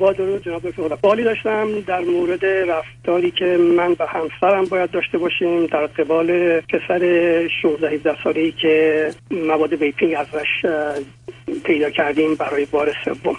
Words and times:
با 0.00 0.12
درود 0.12 0.42
جناب 0.42 0.68
دکتر 0.68 0.88
سوالی 0.88 1.24
داشتم 1.24 1.80
در 1.80 2.00
مورد 2.00 2.44
رفتاری 2.44 3.30
که 3.30 3.58
من 3.76 3.96
و 3.98 4.06
همسرم 4.06 4.64
باید 4.64 4.90
داشته 4.90 5.18
باشیم 5.18 5.66
در 5.66 5.86
قبال 5.86 6.60
پسر 6.60 7.48
16 7.62 7.90
17 7.90 8.16
ساله 8.24 8.40
ای 8.40 8.52
که 8.52 9.10
مواد 9.30 9.72
vaping 9.72 10.14
ازش 10.14 10.66
پیدا 11.64 11.90
کردیم 11.90 12.34
برای 12.34 12.66
بار 12.66 12.94
سوم. 13.04 13.36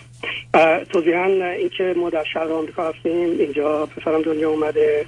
توضیحا 0.90 1.26
اینکه 1.26 1.94
ما 1.98 2.10
در 2.10 2.24
شهر 2.34 2.52
آمریکا 2.52 2.90
هستیم 2.90 3.40
اینجا 3.40 3.86
پسرم 3.86 4.22
دنیا 4.22 4.50
اومده 4.50 5.06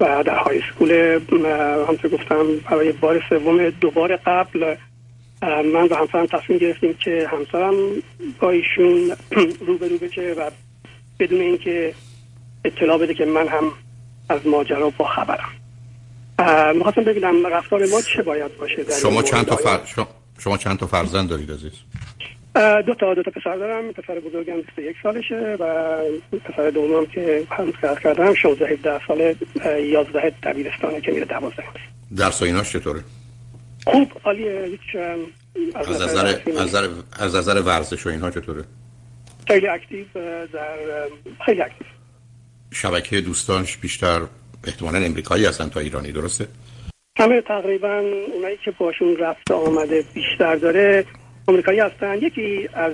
و 0.00 0.22
در 0.22 0.36
high 0.36 0.60
school 0.72 1.20
همطور 1.88 2.10
گفتم 2.10 2.46
برای 2.70 2.92
بار 2.92 3.22
سوم 3.28 3.70
دوبار 3.70 4.16
قبل 4.16 4.74
من 5.42 5.88
و 5.90 5.94
همسرم 5.94 6.26
تصمیم 6.26 6.58
گرفتیم 6.58 6.94
که 6.94 7.28
همسرم 7.32 7.74
با 8.40 8.50
ایشون 8.50 9.12
رو 9.66 9.78
به 9.78 9.88
رو 9.88 9.98
بشه 9.98 10.34
و 10.38 10.50
بدون 11.20 11.40
اینکه 11.40 11.94
اطلاع 12.64 12.98
بده 12.98 13.14
که 13.14 13.24
من 13.24 13.48
هم 13.48 13.72
از 14.28 14.46
ماجرا 14.46 14.90
با 14.90 15.04
خبرم. 15.04 15.50
می‌خواستم 16.76 17.04
ببینم 17.04 17.46
رفتار 17.46 17.86
ما 17.86 18.00
چه 18.00 18.22
باید 18.22 18.56
باشه 18.58 18.84
شما 19.02 19.22
چند 19.22 19.46
تا 19.46 19.56
فر... 19.56 19.80
شما 20.38 20.56
چند 20.56 20.78
تا 20.78 20.86
فرزند 20.86 21.28
دارید 21.28 21.52
عزیز؟ 21.52 21.72
دو 22.86 22.94
تا 22.94 23.14
دو 23.14 23.22
تا 23.22 23.30
پسر 23.30 23.56
دارم. 23.56 23.92
پسر 23.92 24.20
بزرگم 24.20 24.60
21 24.60 24.96
سالشه 25.02 25.56
و 25.60 25.96
پسر 26.44 26.70
دومم 26.70 27.06
که 27.06 27.46
هم 27.50 27.72
کردم. 28.02 28.34
16 28.34 28.66
17 28.68 29.00
ساله 29.08 29.36
11 29.80 30.32
دبیرستانه 30.42 31.00
که 31.00 31.12
میره 31.12 31.24
12 31.24 31.62
درس 32.16 32.42
و 32.42 32.44
ایناش 32.44 32.72
چطوره؟ 32.72 33.00
خوب 33.86 34.12
عالیه. 34.24 34.64
هیچ 34.64 35.02
از 35.74 35.90
نظر 35.90 36.26
از 36.58 36.58
نظر 36.58 36.88
از 37.18 37.34
نظر 37.34 37.60
ورزش 37.60 38.06
و 38.06 38.08
اینها 38.08 38.30
چطوره؟ 38.30 38.64
خیلی 39.50 39.68
active 39.68 40.06
در 40.52 40.78
خیلی 41.46 41.62
active. 41.62 41.86
شبکه 42.72 43.20
دوستانش 43.20 43.76
بیشتر 43.76 44.20
احتمالا 44.66 44.98
امریکایی 44.98 45.46
هستن 45.46 45.68
تا 45.68 45.80
ایرانی 45.80 46.12
درسته؟ 46.12 46.48
همه 47.18 47.40
تقریبا 47.40 48.02
اونایی 48.34 48.58
که 48.64 48.70
باشون 48.70 49.16
رفت 49.16 49.50
آمده 49.50 50.04
بیشتر 50.14 50.56
داره 50.56 51.04
آمریکایی 51.46 51.80
هستن. 51.80 52.14
یکی 52.14 52.68
از 52.74 52.92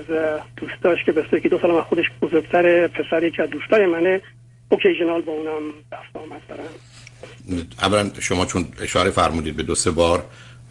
دوستاش 0.56 0.98
که 1.06 1.12
به 1.12 1.40
که 1.40 1.48
دو 1.48 1.58
سال 1.58 1.80
خودش 1.82 2.04
بزرگتر 2.22 2.86
پسر 2.86 3.22
یکی 3.22 3.42
از 3.42 3.50
دوستای 3.50 3.86
منه 3.86 4.20
occasional 4.68 5.22
با 5.22 5.32
اونم 5.32 5.72
رفت 5.92 6.16
آمد 6.16 6.40
دارن 6.48 6.64
اولا 7.82 8.10
شما 8.20 8.46
چون 8.46 8.68
اشاره 8.80 9.10
فرمودید 9.10 9.56
به 9.56 9.62
دو 9.62 9.74
سه 9.74 9.90
بار 9.90 10.24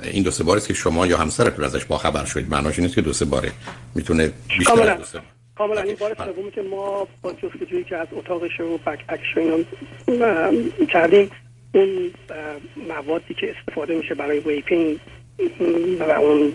این 0.03 0.23
دو 0.23 0.31
سه 0.31 0.43
باری 0.43 0.61
که 0.61 0.73
شما 0.73 1.07
یا 1.07 1.17
همسرتون 1.17 1.65
ازش 1.65 1.85
با 1.85 1.97
خبر 1.97 2.25
شدید. 2.25 2.49
معناش 2.49 2.79
نیست 2.79 2.95
که 2.95 3.01
دو 3.01 3.13
سه 3.13 3.25
باره 3.25 3.51
می‌تونه 3.95 4.31
بیشتر 4.57 4.95
دو 4.95 5.03
سه 5.03 5.19
کاملا 5.57 5.81
این 5.81 5.95
بار 5.95 6.15
سومی 6.15 6.51
که 6.51 6.61
ما 6.61 7.07
با 7.21 7.33
جستجویی 7.33 7.83
که 7.83 7.97
از 7.97 8.07
اتاقش 8.11 8.59
و 8.59 8.77
backpack 8.77 9.05
اش 9.09 9.37
کردیم 10.89 11.31
اون 11.73 12.11
موادی 12.87 13.33
که 13.33 13.55
استفاده 13.57 13.97
میشه 13.97 14.15
برای 14.15 14.39
vaping 14.39 14.99
و 15.99 16.03
اون 16.11 16.53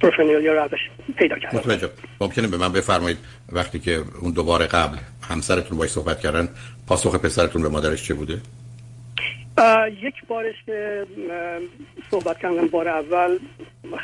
paraphernalia 0.00 0.52
رو 0.54 0.62
ازش 0.62 0.90
پیدا 1.16 1.38
کردیم. 1.38 1.60
متوجه. 1.60 1.90
ممکنه 2.20 2.48
به 2.48 2.56
من 2.56 2.72
بفرمایید 2.72 3.18
وقتی 3.52 3.78
که 3.78 4.02
اون 4.20 4.32
دوباره 4.32 4.66
قبل 4.66 4.98
همسرتون 5.22 5.78
باید 5.78 5.90
صحبت 5.90 6.20
کردن 6.20 6.48
پاسخ 6.86 7.14
پسرتون 7.14 7.62
به 7.62 7.68
مادرش 7.68 8.02
چه 8.08 8.14
بوده؟ 8.14 8.40
یک 10.02 10.14
بارش 10.28 10.54
که 10.66 11.06
صحبت 12.10 12.38
کردم 12.38 12.68
بار 12.68 12.88
اول 12.88 13.38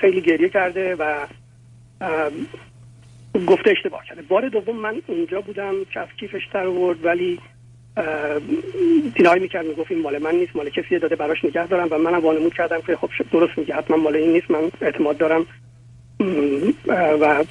خیلی 0.01 0.21
گریه 0.21 0.49
کرده 0.49 0.95
و 0.95 1.27
گفته 3.47 3.70
اشتباه 3.70 4.05
کرده. 4.09 4.23
بار 4.23 4.48
دوم 4.48 4.77
من 4.77 5.03
اونجا 5.06 5.41
بودم 5.41 5.75
کف 5.95 6.09
کیفش 6.20 6.43
در 6.53 6.67
ورد 6.67 7.05
ولی 7.05 7.39
دینای 9.15 9.41
می‌کرد 9.41 9.67
می‌گفت 9.67 9.91
این 9.91 10.03
مال 10.03 10.19
من 10.19 10.34
نیست 10.34 10.56
مال 10.56 10.71
کسی 10.71 10.98
داده 10.98 11.17
براش 11.17 11.45
نگه 11.45 11.67
دارم 11.67 11.89
و 11.91 11.98
منم 11.98 12.21
وانمود 12.21 12.55
کردم 12.55 12.81
که 12.81 12.97
خب 12.97 13.11
درست 13.33 13.59
میگه 13.59 13.75
حتما 13.75 13.97
مال 13.97 14.16
این 14.16 14.33
نیست 14.33 14.50
من 14.50 14.71
اعتماد 14.81 15.19
دارم. 15.19 15.47
و 17.21 17.44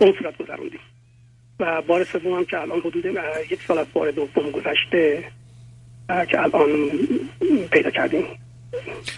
اون 0.00 0.14
صورت 0.18 0.38
گذروندیم. 0.38 0.80
و 1.60 1.82
بار 1.82 2.04
سوم 2.04 2.32
هم 2.32 2.44
که 2.44 2.60
الان 2.60 2.80
حدود 2.80 3.04
یک 3.50 3.62
سال 3.68 3.78
از 3.78 3.86
بار 3.92 4.10
دوم 4.10 4.50
گذشته 4.50 5.24
که 6.08 6.42
الان 6.42 6.70
پیدا 7.70 7.90
کردیم. 7.90 8.24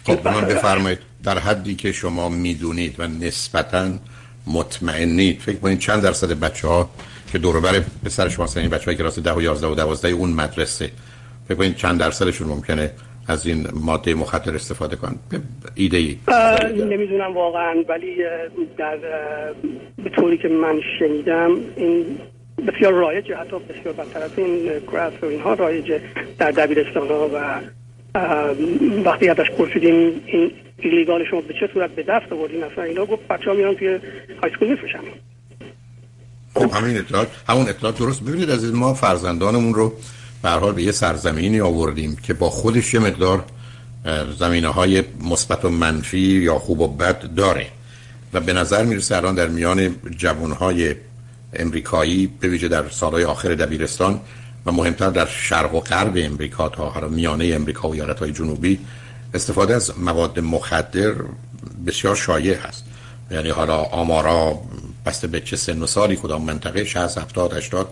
خب 0.07 0.29
من 0.29 0.41
بفرمایید. 0.41 0.99
در 1.25 1.39
حدی 1.39 1.75
که 1.75 1.93
شما 1.93 2.29
می‌دونید 2.29 3.01
و 3.01 3.07
نسبتاً 3.07 3.91
مطمئنید 4.47 5.41
فکر 5.41 5.57
کنید 5.57 5.79
چند 5.79 6.03
درصد 6.03 6.41
بچه 6.41 6.69
ها 6.69 6.91
که 7.33 7.39
دور 7.39 7.61
بر 7.61 7.81
پسر 8.05 8.29
شما 8.29 8.47
این 8.57 8.71
بچه 8.71 8.85
های 8.85 8.95
کلاس 8.95 9.19
10 9.19 9.33
و 9.33 9.43
11 9.43 9.67
و 9.67 9.75
12 9.75 10.09
اون 10.09 10.31
مدرسه. 10.31 10.91
فکر 11.49 11.55
کنید 11.55 11.77
چند 11.77 12.01
درصدشون 12.01 12.49
ممکنه 12.49 12.91
از 13.29 13.47
این 13.47 13.67
ماده 13.75 14.15
مخدر 14.15 14.55
استفاده 14.55 14.97
کنن. 14.97 15.17
ایده 15.75 15.97
ای 15.97 16.19
نمی‌دونم 16.85 17.35
واقعا 17.35 17.75
ولی 17.89 18.17
در 18.79 18.99
به 20.05 20.11
طوری 20.11 20.39
که 20.39 20.49
من 20.49 20.81
شنیدم 20.99 21.57
این 21.77 22.19
بسیار 22.67 22.93
رایجه 22.93 23.37
حتی 23.37 23.57
بسیار 23.59 23.95
بدتر 23.95 24.43
این 24.43 24.69
گراس 24.93 25.13
و 25.23 25.27
اینها 25.27 25.55
رایجه 25.55 26.01
در 26.39 26.51
دبیرستان 26.51 27.09
ها 27.09 27.31
و 27.35 27.61
وقتی 29.05 29.29
ازش 29.29 29.51
پرسیدیم 29.51 30.21
این 30.27 30.51
ایلیگال 30.79 31.25
شما 31.31 31.41
به 31.41 31.55
چه 31.61 31.69
صورت 31.75 31.91
به 31.91 32.03
دست 32.03 32.33
آوردین 32.33 32.65
اصلا؟ 32.65 32.85
اینا 32.85 33.07
گفت 33.07 33.29
بچه 33.29 33.51
ها 33.51 33.57
میرن 33.57 33.75
توی 33.75 33.89
های 34.43 34.53
سکول 34.55 34.69
میفروشن. 34.69 34.99
خب 36.55 36.71
همین 36.73 36.99
اطلاعات 36.99 37.29
همون 37.49 37.69
اطلاعات 37.69 37.99
درست 37.99 38.23
ببینید 38.23 38.51
از 38.51 38.75
ما 38.75 38.95
فرزندانمون 38.95 39.75
رو 39.75 39.93
به 40.43 40.51
حال 40.51 40.73
به 40.73 40.83
یه 40.83 40.93
سرزمینی 40.93 41.61
آوردیم 41.61 42.17
که 42.23 42.35
با 42.35 42.51
خودش 42.51 42.95
یه 42.95 43.01
مقدار 43.01 43.45
زمینه 44.39 44.69
های 44.69 45.03
مثبت 45.31 45.65
و 45.65 45.69
منفی 45.69 46.19
یا 46.19 46.59
خوب 46.59 46.81
و 46.81 46.89
بد 46.89 47.35
داره 47.35 47.67
و 48.33 48.41
به 48.41 48.53
نظر 48.53 48.85
می‌رسه 48.85 49.17
الان 49.17 49.35
در 49.35 49.49
میان 49.49 49.97
جوانهای 50.17 50.95
امریکایی 51.53 52.27
به 52.41 52.49
ویژه 52.49 52.69
در 52.69 52.89
سالهای 52.89 53.25
آخر 53.25 53.55
دبیرستان 53.55 54.21
و 54.67 54.73
مهمتر 54.73 55.11
در 55.11 55.27
شرق 55.27 55.75
و 55.75 55.81
غرب 55.81 56.13
امریکا 56.17 56.69
تا 56.69 57.09
میانه 57.09 57.51
امریکا 57.55 57.89
و 57.89 57.93
ایالتهای 57.93 58.33
جنوبی 58.33 58.79
استفاده 59.35 59.75
از 59.75 59.99
مواد 59.99 60.41
مخدر 60.41 61.15
بسیار 61.87 62.17
شایع 62.17 62.55
هست. 62.55 62.85
یعنی 63.31 63.51
حالا 63.51 63.77
آمارا 63.77 64.59
بسته 65.07 65.27
به 65.27 65.41
چه 65.41 65.57
سن 65.57 65.83
و 65.83 65.87
سالی 65.87 66.17
کدام 66.17 66.43
منطقه 66.43 66.85
60 66.85 67.19
70 67.19 67.53
80 67.53 67.89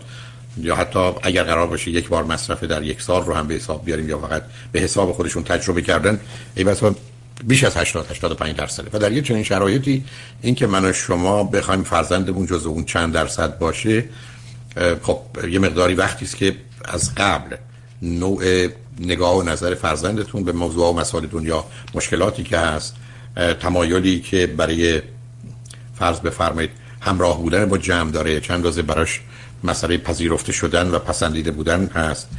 یا 0.57 0.75
حتی 0.75 1.11
اگر 1.23 1.43
قرار 1.43 1.67
باشه 1.67 1.91
یک 1.91 2.07
بار 2.07 2.23
مصرف 2.23 2.63
در 2.63 2.83
یک 2.83 3.01
سال 3.01 3.25
رو 3.25 3.33
هم 3.33 3.47
به 3.47 3.53
حساب 3.53 3.85
بیاریم 3.85 4.09
یا 4.09 4.17
فقط 4.17 4.43
به 4.71 4.79
حساب 4.79 5.11
خودشون 5.11 5.43
تجربه 5.43 5.81
کردن 5.81 6.19
ای 6.55 6.63
بسا 6.63 6.95
بیش 7.43 7.63
از 7.63 7.77
80 7.77 8.11
85 8.11 8.55
درصده. 8.55 8.89
و 8.93 8.99
در 8.99 9.11
یه 9.11 9.21
چنین 9.21 9.43
شرایطی 9.43 10.05
اینکه 10.41 10.67
من 10.67 10.85
و 10.85 10.93
شما 10.93 11.43
بخوایم 11.43 11.83
فرزندمون 11.83 12.45
جزو 12.45 12.69
اون 12.69 12.85
چند 12.85 13.13
درصد 13.13 13.57
باشه 13.57 14.05
خب 15.01 15.19
یه 15.49 15.59
مقداری 15.59 15.93
وقتی 15.93 16.25
است 16.25 16.37
که 16.37 16.55
از 16.85 17.15
قبل 17.15 17.55
نوع 18.03 18.67
نگاه 18.99 19.37
و 19.37 19.43
نظر 19.43 19.75
فرزندتون 19.75 20.43
به 20.43 20.51
موضوع 20.51 20.89
و 20.89 20.93
مسائل 20.93 21.27
دنیا 21.27 21.65
مشکلاتی 21.93 22.43
که 22.43 22.57
هست 22.57 22.95
تمایلی 23.59 24.19
که 24.19 24.47
برای 24.47 25.01
فرض 25.95 26.19
بفرمایید 26.19 26.69
همراه 27.01 27.41
بودن 27.41 27.65
با 27.65 27.77
جمع 27.77 28.11
داره 28.11 28.39
چند 28.39 28.65
روزه 28.65 28.81
براش 28.81 29.21
مسئله 29.63 29.97
پذیرفته 29.97 30.51
شدن 30.51 30.91
و 30.91 30.99
پسندیده 30.99 31.51
بودن 31.51 31.85
هست 31.85 32.29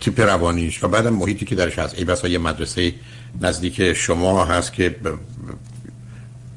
تیپ 0.00 0.20
روانیش 0.20 0.84
و 0.84 0.88
بعدم 0.88 1.12
محیطی 1.12 1.46
که 1.46 1.54
درش 1.54 1.78
هست 1.78 1.94
ای 1.98 2.04
بسا 2.04 2.28
یه 2.28 2.38
مدرسه 2.38 2.94
نزدیک 3.40 3.92
شما 3.92 4.44
هست 4.44 4.72
که 4.72 4.96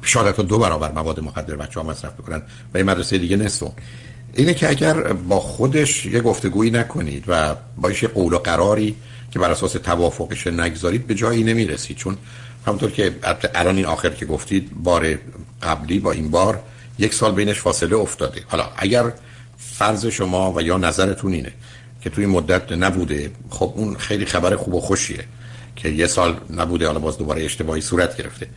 شاید 0.02 0.36
دو 0.36 0.60
برابر 0.60 0.92
مواد 0.92 1.20
مخدر 1.20 1.56
بچه 1.56 1.80
ها 1.80 1.86
مصرف 1.86 2.14
بکنن 2.14 2.42
و 2.74 2.78
یه 2.78 2.84
مدرسه 2.84 3.18
دیگه 3.18 3.38
نصف. 3.38 3.68
اینه 4.34 4.54
که 4.54 4.70
اگر 4.70 4.94
با 5.14 5.40
خودش 5.40 6.06
یه 6.06 6.22
گفتگویی 6.22 6.72
نکنید 6.72 7.24
و 7.28 7.56
با 7.78 7.92
یه 7.92 8.08
قول 8.08 8.34
و 8.34 8.38
قراری 8.38 8.96
که 9.32 9.40
بر 9.40 9.52
اساس 9.52 9.72
توافقش 9.72 10.48
نگذارید 10.48 11.08
به 11.08 11.16
جایی 11.16 11.44
نمی‌رسید. 11.44 11.98
چون 11.98 12.18
همونطور 12.68 12.92
که 12.92 13.16
الان 13.56 13.76
این 13.76 13.86
آخر 13.86 14.10
که 14.10 14.26
گفتید 14.26 14.72
بار 14.84 15.18
قبلی 15.64 16.00
با 16.00 16.12
این 16.12 16.32
بار 16.32 16.60
یک 17.00 17.14
سال 17.14 17.32
بینش 17.32 17.60
فاصله 17.60 17.96
افتاده. 17.96 18.42
حالا 18.48 18.66
اگر 18.78 19.14
فرض 19.58 20.06
شما 20.06 20.54
و 20.54 20.62
یا 20.62 20.78
نظرتون 20.78 21.34
اینه 21.34 21.52
که 22.02 22.10
توی 22.10 22.26
مدت 22.26 22.72
نبوده 22.72 23.32
خب 23.50 23.74
اون 23.76 23.96
خیلی 23.96 24.26
خبر 24.26 24.56
خوب 24.56 24.74
و 24.74 24.82
خوشیه 24.82 25.24
که 25.76 25.90
یه 25.90 26.08
سال 26.08 26.38
نبوده 26.56 26.88
حالا 26.88 27.00
باز 27.00 27.18
دوباره 27.18 27.44
اشتباهی 27.44 27.82
صورت 27.82 28.18
گرفته. 28.18 28.48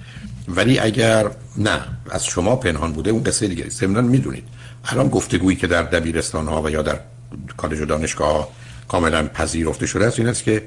ولی 0.48 0.78
اگر 0.78 1.30
نه 1.56 1.80
از 2.10 2.26
شما 2.26 2.56
پنهان 2.56 2.92
بوده 2.92 3.10
اون 3.10 3.22
قصه 3.22 3.48
دیگه. 3.48 3.70
سمنان 3.70 4.04
می‌دونید. 4.04 4.44
الان 4.88 5.08
گفتگویی 5.08 5.56
که 5.56 5.66
در 5.66 5.82
دبیرستان 5.82 6.46
ها 6.46 6.62
و 6.62 6.70
یا 6.70 6.82
در 6.82 7.00
کالج 7.56 7.80
و 7.80 7.84
دانشگاه 7.84 8.48
کاملا 8.88 9.28
پذیرفته 9.28 9.86
شده 9.86 10.06
است 10.06 10.18
این 10.18 10.28
است 10.28 10.44
که 10.44 10.62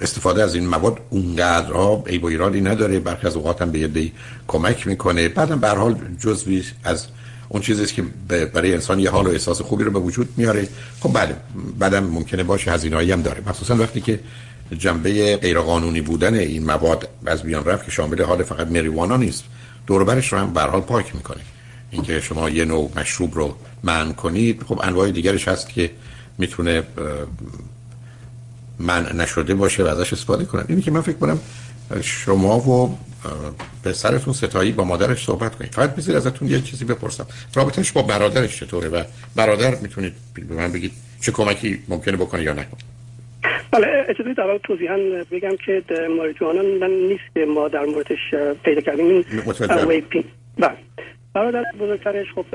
استفاده 0.00 0.42
از 0.42 0.54
این 0.54 0.66
مواد 0.66 0.98
اونقدرها 1.10 2.04
ای 2.06 2.18
با 2.18 2.28
ایرادی 2.28 2.60
نداره. 2.60 3.00
برخی 3.00 3.26
از 3.26 3.36
اوقات 3.36 3.62
هم 3.62 3.70
به 3.70 3.78
یه 3.78 4.12
کمک 4.48 4.86
می‌کنه. 4.86 5.28
بعدم 5.28 5.60
به 5.60 5.68
حال 5.68 5.96
جزوی 6.20 6.64
از 6.84 7.06
اون 7.48 7.62
چیزی 7.62 7.86
که 7.86 8.02
برای 8.28 8.74
انسان 8.74 8.98
یه 8.98 9.10
حال 9.10 9.26
و 9.26 9.30
احساس 9.30 9.60
خوبی 9.60 9.84
رو 9.84 9.90
به 9.90 9.98
وجود 9.98 10.28
میاره. 10.36 10.68
خب 11.00 11.12
بله 11.12 11.36
بعدم 11.78 12.04
ممکنه 12.04 12.42
باشه 12.42 12.72
هزینه‌ای 12.72 13.12
هم 13.12 13.22
داره. 13.22 13.42
مخصوصا 13.46 13.76
وقتی 13.76 14.00
که 14.00 14.20
جنبه 14.78 15.36
غیرقانونی 15.36 16.00
بودن 16.00 16.34
این 16.34 16.66
مواد 16.66 17.08
از 17.26 17.42
بیان 17.42 17.64
رفت 17.64 17.84
که 17.84 17.90
شامل 17.90 18.22
حال 18.22 18.42
فقط 18.42 18.66
مریوانا 18.66 19.16
نیست 19.16 19.44
دوربرش 19.86 20.32
رو 20.32 20.38
هم 20.38 20.52
به 20.52 20.60
حال 20.60 20.80
پاک 20.80 21.14
می‌کنه. 21.14 21.40
اینکه 21.94 22.20
شما 22.20 22.50
یه 22.50 22.64
نوع 22.64 22.90
مشروب 22.96 23.34
رو 23.34 23.54
منع 23.82 24.12
کنید. 24.12 24.62
خب 24.62 24.80
انواع 24.82 25.10
دیگرش 25.10 25.48
هست 25.48 25.68
که 25.68 25.90
می‌تونه 26.38 26.82
من 28.78 29.06
نشده 29.16 29.54
باشه 29.54 29.82
و 29.84 29.86
ازش 29.86 30.12
استفاده 30.12 30.44
کنن. 30.44 30.64
اینی 30.68 30.82
که 30.82 30.90
من 30.90 31.00
فکر 31.00 31.16
کنم 31.16 31.38
شما 32.02 32.58
و 32.58 32.98
پسرتون 33.84 34.34
ستایی 34.34 34.72
با 34.72 34.84
مادرش 34.84 35.24
صحبت 35.24 35.54
کنید. 35.54 35.74
فقط 35.74 35.94
بذارید 35.94 36.16
ازتون 36.16 36.48
یه 36.48 36.60
چیزی 36.60 36.84
بپرسم. 36.84 37.26
رابطش 37.54 37.92
با 37.92 38.02
برادرش 38.02 38.60
چطوره 38.60 38.88
و 38.88 39.04
برادر 39.36 39.74
می‌تونید 39.74 40.12
به 40.34 40.54
من 40.54 40.72
بگید 40.72 40.92
چه 41.20 41.32
کمکی 41.32 41.82
ممکنه 41.88 42.16
بکنه 42.16 42.42
یا 42.42 42.52
نکنه 42.52 42.80
بله 43.70 43.86
اجازه 44.08 44.34
در 44.34 44.58
توضیحا 44.64 44.96
بگم 45.30 45.56
که 45.66 45.82
ماریجوانا 46.16 46.62
من 46.62 46.90
نیست 46.90 47.24
که 47.34 47.44
ما 47.54 47.68
در 47.68 47.84
موردش 47.84 48.34
پیدا 48.64 48.80
کردیم. 48.80 49.24
ویپین 49.88 50.24
بله. 50.58 50.76
برادر 51.34 51.64
بزرگترش 51.80 52.26
خب 52.34 52.46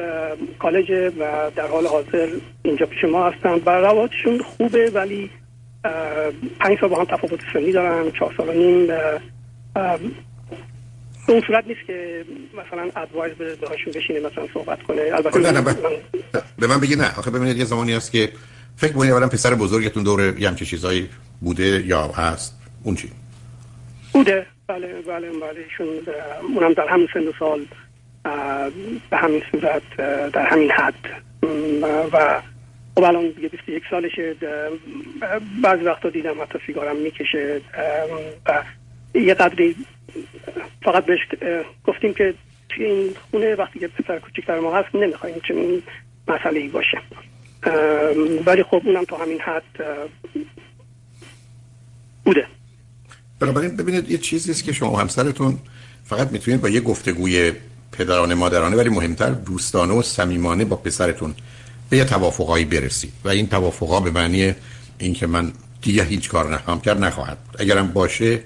کالج 0.59 0.91
و 1.19 1.51
در 1.55 1.67
حال 1.67 1.87
حاضر 1.87 2.27
اینجا 2.63 2.85
پیش 2.85 3.03
ما 3.03 3.29
هستن 3.29 3.61
و 3.65 3.69
روابطشون 3.69 4.39
خوبه 4.39 4.91
ولی 4.93 5.31
پنج 6.59 6.79
سال 6.81 6.89
با 6.89 6.99
هم 6.99 7.05
تفاوت 7.05 7.39
سنی 7.53 7.71
دارن 7.71 8.11
چهار 8.11 8.33
سال 8.37 8.49
و 8.49 8.51
نیم 8.51 8.87
به 11.27 11.33
اون 11.33 11.43
صورت 11.47 11.67
نیست 11.67 11.79
که 11.87 12.25
مثلا 12.53 13.01
ادوایز 13.01 13.33
به 13.33 13.55
بهشون 13.55 13.93
بشینه 13.95 14.19
مثلا 14.19 14.47
صحبت 14.53 14.83
کنه. 14.83 15.01
البته 15.13 15.39
نه 15.39 15.51
نه 15.51 15.75
به 16.57 16.67
من 16.67 16.79
بگی 16.79 16.95
نه. 16.95 17.17
آخه 17.17 17.31
ببینید 17.31 17.57
یه 17.57 17.65
زمانی 17.65 17.93
هست 17.93 18.11
که 18.11 18.29
فکر 18.77 18.93
کنید 18.93 19.11
اولا 19.11 19.27
پسر 19.27 19.55
بزرگتون 19.55 20.03
دور 20.03 20.39
یه 20.39 20.49
همچه 20.49 20.65
چیزایی 20.65 21.09
بوده 21.41 21.83
یا 21.85 22.07
هست؟ 22.07 22.61
اون 22.83 22.95
چی؟ 22.95 23.09
بوده. 24.13 24.45
بله 24.67 24.87
بله 25.07 25.29
بله 25.29 25.59
ایشون 25.69 25.87
اونم 26.55 26.73
در 26.73 26.87
همین 26.87 27.07
سن 27.13 27.27
و 27.27 27.31
سال 27.39 27.65
به 29.09 29.17
همین 29.17 29.43
صورت 29.51 29.97
در 30.33 30.45
همین 30.45 30.71
حد. 30.71 30.93
و 32.13 32.41
خب 32.95 33.03
الان 33.03 33.29
دیگه 33.29 33.47
21 33.49 33.83
سالشه 33.89 34.35
بعضی 35.63 35.83
وقتا 35.83 36.09
دیدم 36.09 36.41
حتی 36.41 36.59
سیگارم 36.67 36.95
می‌کشه 36.95 37.61
و 38.45 38.63
یه 39.13 39.33
قدری 39.33 39.75
فقط 40.83 41.05
بهش 41.05 41.19
گفتیم 41.85 42.13
که 42.13 42.33
توی 42.69 42.85
این 42.85 43.09
خونه 43.31 43.55
وقتی 43.55 43.79
که 43.79 43.87
پسر 43.87 44.19
کوچکتر 44.19 44.59
ما 44.59 44.77
هست 44.77 44.95
نمی‌خوایم 44.95 45.41
چنین 45.47 45.81
مسئله 46.27 46.59
ای 46.59 46.67
باشه 46.67 47.01
ولی 48.45 48.63
خب 48.63 48.81
اونم 48.85 49.03
تا 49.05 49.17
همین 49.17 49.41
حد 49.41 49.63
بوده. 52.25 52.45
بنابراین 53.39 53.75
ببینید 53.75 54.11
یه 54.11 54.17
چیزی 54.17 54.51
است 54.51 54.63
که 54.63 54.73
شما 54.73 54.99
همسرتون 54.99 55.59
فقط 56.03 56.31
می‌تونید 56.31 56.61
با 56.61 56.69
یه 56.69 56.81
گفتگوی 56.81 57.53
پدرانه 57.99 58.35
مادرانه 58.35 58.75
ولی 58.75 58.89
مهمتر 58.89 59.29
دوستانه 59.29 59.93
و 59.93 60.01
صمیمانه 60.01 60.65
با 60.65 60.75
پسرتون 60.75 61.33
به 61.89 61.97
یه 61.97 62.03
توافقایی 62.03 62.65
برسید. 62.65 63.13
و 63.25 63.29
این 63.29 63.47
توافقا 63.47 63.99
به 63.99 64.11
معنی 64.11 64.55
اینکه 64.97 65.27
من 65.27 65.51
دیگه 65.81 66.03
هیچ 66.03 66.29
کار 66.29 66.53
نخواهم 66.53 66.79
کرد 66.79 67.03
نخواهد 67.03 67.37
اگرم 67.59 67.87
باشه 67.87 68.39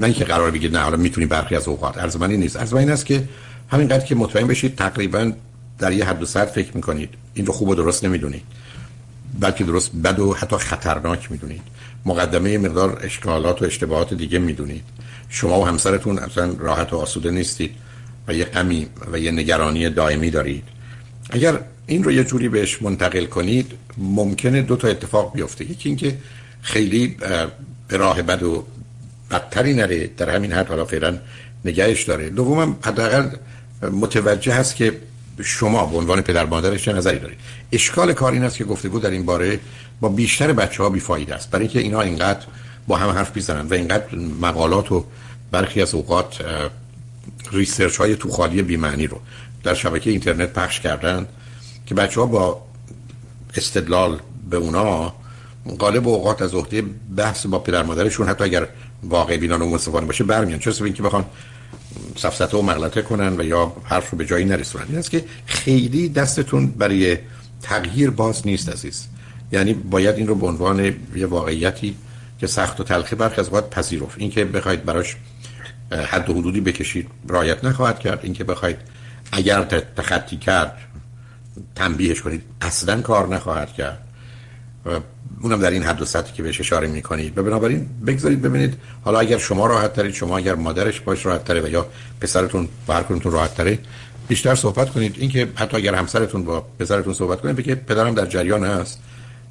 نه 0.00 0.04
اینکه 0.04 0.24
قرار 0.24 0.50
بگید 0.50 0.76
نه 0.76 0.82
حالا 0.82 0.96
می‌تونی 0.96 1.26
برخی 1.26 1.56
از 1.56 1.68
اوقات. 1.68 1.98
ارزمانی 1.98 2.36
نیست. 2.36 2.56
ارزمانی 2.56 2.84
این 2.84 2.92
است 2.92 3.06
که 3.06 3.28
همینقدر 3.68 4.04
که 4.04 4.14
مطمئن 4.14 4.46
بشید 4.46 4.76
تقریبا 4.76 5.32
در 5.78 5.92
یه 5.92 6.04
حد 6.04 6.22
و 6.22 6.26
سطح 6.26 6.52
فکر 6.52 6.76
می‌کنید. 6.76 7.10
این 7.34 7.46
رو 7.46 7.52
خوب 7.52 7.68
و 7.68 7.74
درست 7.74 8.04
نمی‌دونید. 8.04 8.42
بلکه 9.40 9.64
درست 9.64 9.90
بد 10.04 10.18
و 10.18 10.34
حتی 10.34 10.56
خطرناک 10.56 11.32
می‌دونید. 11.32 11.62
مقدمه 12.04 12.58
مقدار 12.58 13.00
اشکالات 13.02 13.62
و 13.62 13.64
اشتباهات 13.64 14.14
دیگه 14.14 14.38
می‌دونید. 14.38 14.84
شما 15.28 15.60
و 15.60 15.66
همسرتون 15.66 16.18
اصلا 16.18 16.54
راحت 16.58 16.92
و 16.92 16.96
آسوده 16.96 17.30
نیستید. 17.30 17.74
و 18.28 18.34
یه 18.34 18.44
غمی 18.44 18.86
و 19.12 19.18
یه 19.18 19.30
نگرانی 19.30 19.90
دائمی 19.90 20.30
دارید. 20.30 20.64
اگر 21.30 21.60
این 21.86 22.04
رو 22.04 22.12
یه 22.12 22.24
جوری 22.24 22.48
بهش 22.48 22.82
منتقل 22.82 23.24
کنید 23.24 23.72
ممکنه 23.98 24.62
دو 24.62 24.76
تا 24.76 24.88
اتفاق 24.88 25.32
بیفته. 25.34 25.70
یکی 25.70 25.88
اینکه 25.88 26.18
خیلی 26.62 27.16
به 27.88 27.96
راه 27.96 28.22
بد 28.22 28.42
و 28.42 28.64
بدتری 29.30 29.74
نره. 29.74 30.06
در 30.06 30.30
همین 30.30 30.52
حد 30.52 30.68
حالا 30.68 30.84
فعلا 30.84 31.18
نگهش 31.64 32.02
داره. 32.02 32.30
دومم 32.30 32.76
حداقل 32.82 33.28
متوجه 33.82 34.54
هست 34.54 34.76
که 34.76 35.00
شما 35.44 35.86
به 35.86 35.96
عنوان 35.96 36.20
پدر 36.20 36.46
مادرش 36.46 36.84
چه 36.84 36.92
نظری 36.92 37.18
دارید. 37.18 37.38
اشکال 37.72 38.12
کار 38.12 38.32
این 38.32 38.44
است 38.44 38.56
که 38.56 38.64
گفتگو 38.64 38.98
در 38.98 39.10
این 39.10 39.26
باره 39.26 39.60
با 40.00 40.08
بیشتر 40.08 40.52
بچه 40.52 40.82
ها 40.82 40.90
بیفاید 40.90 41.30
است. 41.30 41.50
برای 41.50 41.64
اینکه 41.64 41.78
اینا 41.78 42.00
اینقدر 42.00 42.46
با 42.86 42.96
هم 42.96 43.10
حرف 43.10 43.36
می‌زنن 43.36 43.66
و 43.66 43.74
اینقدر 43.74 44.14
مقالات 44.40 44.92
و 44.92 45.04
برخی 45.50 45.82
از 45.82 45.94
اوقات 45.94 46.36
research 47.52 47.96
های 47.96 48.16
تو 48.16 48.30
خالی 48.30 48.62
بیمعنی 48.62 49.06
رو 49.06 49.20
در 49.62 49.74
شبکه 49.74 50.10
اینترنت 50.10 50.52
پخش 50.52 50.80
کردن 50.80 51.26
که 51.86 51.94
بچه 51.94 52.20
ها 52.20 52.26
با 52.26 52.62
استدلال 53.54 54.20
به 54.50 54.56
اونا 54.56 55.14
غالب 55.78 56.08
اوقات 56.08 56.42
از 56.42 56.54
عهده 56.54 56.82
بحث 57.16 57.46
با 57.46 57.58
پدر 57.58 57.82
مادرشون 57.82 58.28
حتی 58.28 58.44
اگر 58.44 58.68
واقع 59.02 59.36
بینان 59.36 59.62
و 59.62 59.70
منصفانه 59.70 60.06
باشه 60.06 60.24
برمیان. 60.24 60.58
چرا 60.58 60.74
اینکه 60.84 61.02
بخوان 61.02 61.24
سفسطه 62.16 62.56
و 62.56 62.62
مغلطه 62.62 63.02
کنن 63.02 63.40
و 63.40 63.44
یا 63.44 63.72
حرف 63.84 64.10
رو 64.10 64.18
به 64.18 64.26
جایی 64.26 64.44
نرسونن. 64.44 64.84
این 64.88 64.98
است 64.98 65.10
که 65.10 65.24
خیلی 65.46 66.08
دستتون 66.08 66.66
برای 66.66 67.18
تغییر 67.62 68.10
باز 68.10 68.46
نیست 68.46 68.68
عزیز. 68.68 69.06
یعنی 69.52 69.74
باید 69.74 70.16
این 70.16 70.26
رو 70.26 70.34
به 70.34 70.46
عنوان 70.46 70.94
یه 71.16 71.26
واقعیتی 71.26 71.96
که 72.38 72.46
سخت 72.46 72.80
و 72.80 72.84
تلخی 72.84 73.16
برخی 73.16 73.40
از 73.40 73.46
اوقات 73.46 73.70
پذیرفت. 73.70 74.14
اینکه 74.18 74.44
بخواید 74.44 74.84
براش 74.84 75.16
حد 75.92 76.30
و 76.30 76.34
حدودی 76.34 76.60
بکشید. 76.60 77.08
رایت 77.28 77.64
نخواهد 77.64 77.98
کرد. 77.98 78.20
اینکه 78.22 78.44
بخواید 78.44 78.76
اگر 79.32 79.64
تخطی 79.96 80.36
کرد 80.36 80.78
تنبیهش 81.74 82.20
کنید 82.20 82.42
اصلا 82.60 83.00
کار 83.00 83.28
نخواهد 83.28 83.72
کرد. 83.72 83.98
اونم 85.40 85.60
در 85.60 85.70
این 85.70 85.82
حد 85.82 86.02
و 86.02 86.04
سطحی 86.04 86.32
که 86.32 86.42
بهش 86.42 86.60
اشاره 86.60 86.88
می‌کنید. 86.88 87.34
بنابراین 87.34 87.88
بگذارید 88.06 88.42
ببینید. 88.42 88.74
حالا 89.04 89.18
اگر 89.18 89.38
شما 89.38 89.66
راحت 89.66 89.92
ترید 89.92 90.14
شما 90.14 90.38
اگر 90.38 90.54
مادرش 90.54 91.00
باش 91.00 91.26
راحت 91.26 91.44
تره 91.44 91.60
و 91.60 91.68
یا 91.68 91.86
پسرتون 92.20 92.68
و 92.88 92.92
هر 92.92 93.04
راحت 93.24 93.54
تره 93.54 93.78
بیشتر 94.28 94.54
صحبت 94.54 94.90
کنید. 94.90 95.16
اینکه 95.18 95.48
حتی 95.54 95.76
اگر 95.76 95.94
همسرتون 95.94 96.44
با 96.44 96.66
پسرتون 96.78 97.14
صحبت 97.14 97.40
کنید 97.40 97.56
بگید 97.56 97.86
پدرم 97.86 98.14
در 98.14 98.26
جریان 98.26 98.64
هست 98.64 99.00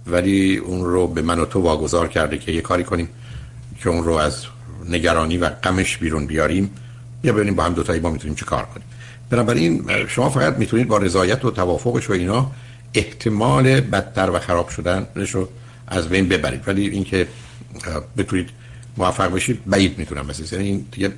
ولی 0.08 0.58
اون 0.58 0.86
رو 0.86 1.08
به 1.08 1.22
من 1.22 1.40
و 1.40 1.46
تو 1.46 1.62
واگذار 1.62 2.08
کرده 2.08 2.38
که 2.38 2.52
یه 2.52 2.62
کاری 2.62 2.84
کنیم 2.84 3.10
که 3.80 3.90
اون 3.90 4.04
رو 4.04 4.14
از 4.14 4.46
نگرانی 4.90 5.38
و 5.38 5.50
غمش 5.50 5.98
بیرون 5.98 6.26
بیاریم 6.26 6.70
یا 7.24 7.34
ببینیم 7.34 7.56
با 7.56 7.64
هم 7.64 7.74
دوتایی 7.74 8.00
ما 8.00 8.10
می‌تونیم 8.10 8.36
چه 8.36 8.46
کار 8.46 8.64
کنیم. 8.66 8.86
بنابراین 9.30 9.86
شما 10.08 10.30
فقط 10.30 10.58
می‌تونید 10.58 10.88
با 10.88 10.98
رضایت 10.98 11.46
و 11.46 11.52
توافقش 11.52 12.10
و 12.10 12.14
اینا 12.14 12.52
احتمال 12.94 13.82
بدتر 13.82 14.30
و 14.30 14.40
خراب 14.40 14.70
شدنش 14.70 15.32
رو 15.32 15.50
از 15.88 16.10
بین 16.10 16.28
ببرید. 16.28 16.62
ولی 16.68 16.88
اینکه 16.88 17.28
بتونید 18.18 18.50
موفق 18.98 19.34
بشید 19.34 19.60
بعید 19.66 19.98
می‌تونم 19.98 20.28
بسید 20.28 20.54
یعنی 20.54 20.66
این 20.66 20.86
دیگه 20.92 21.12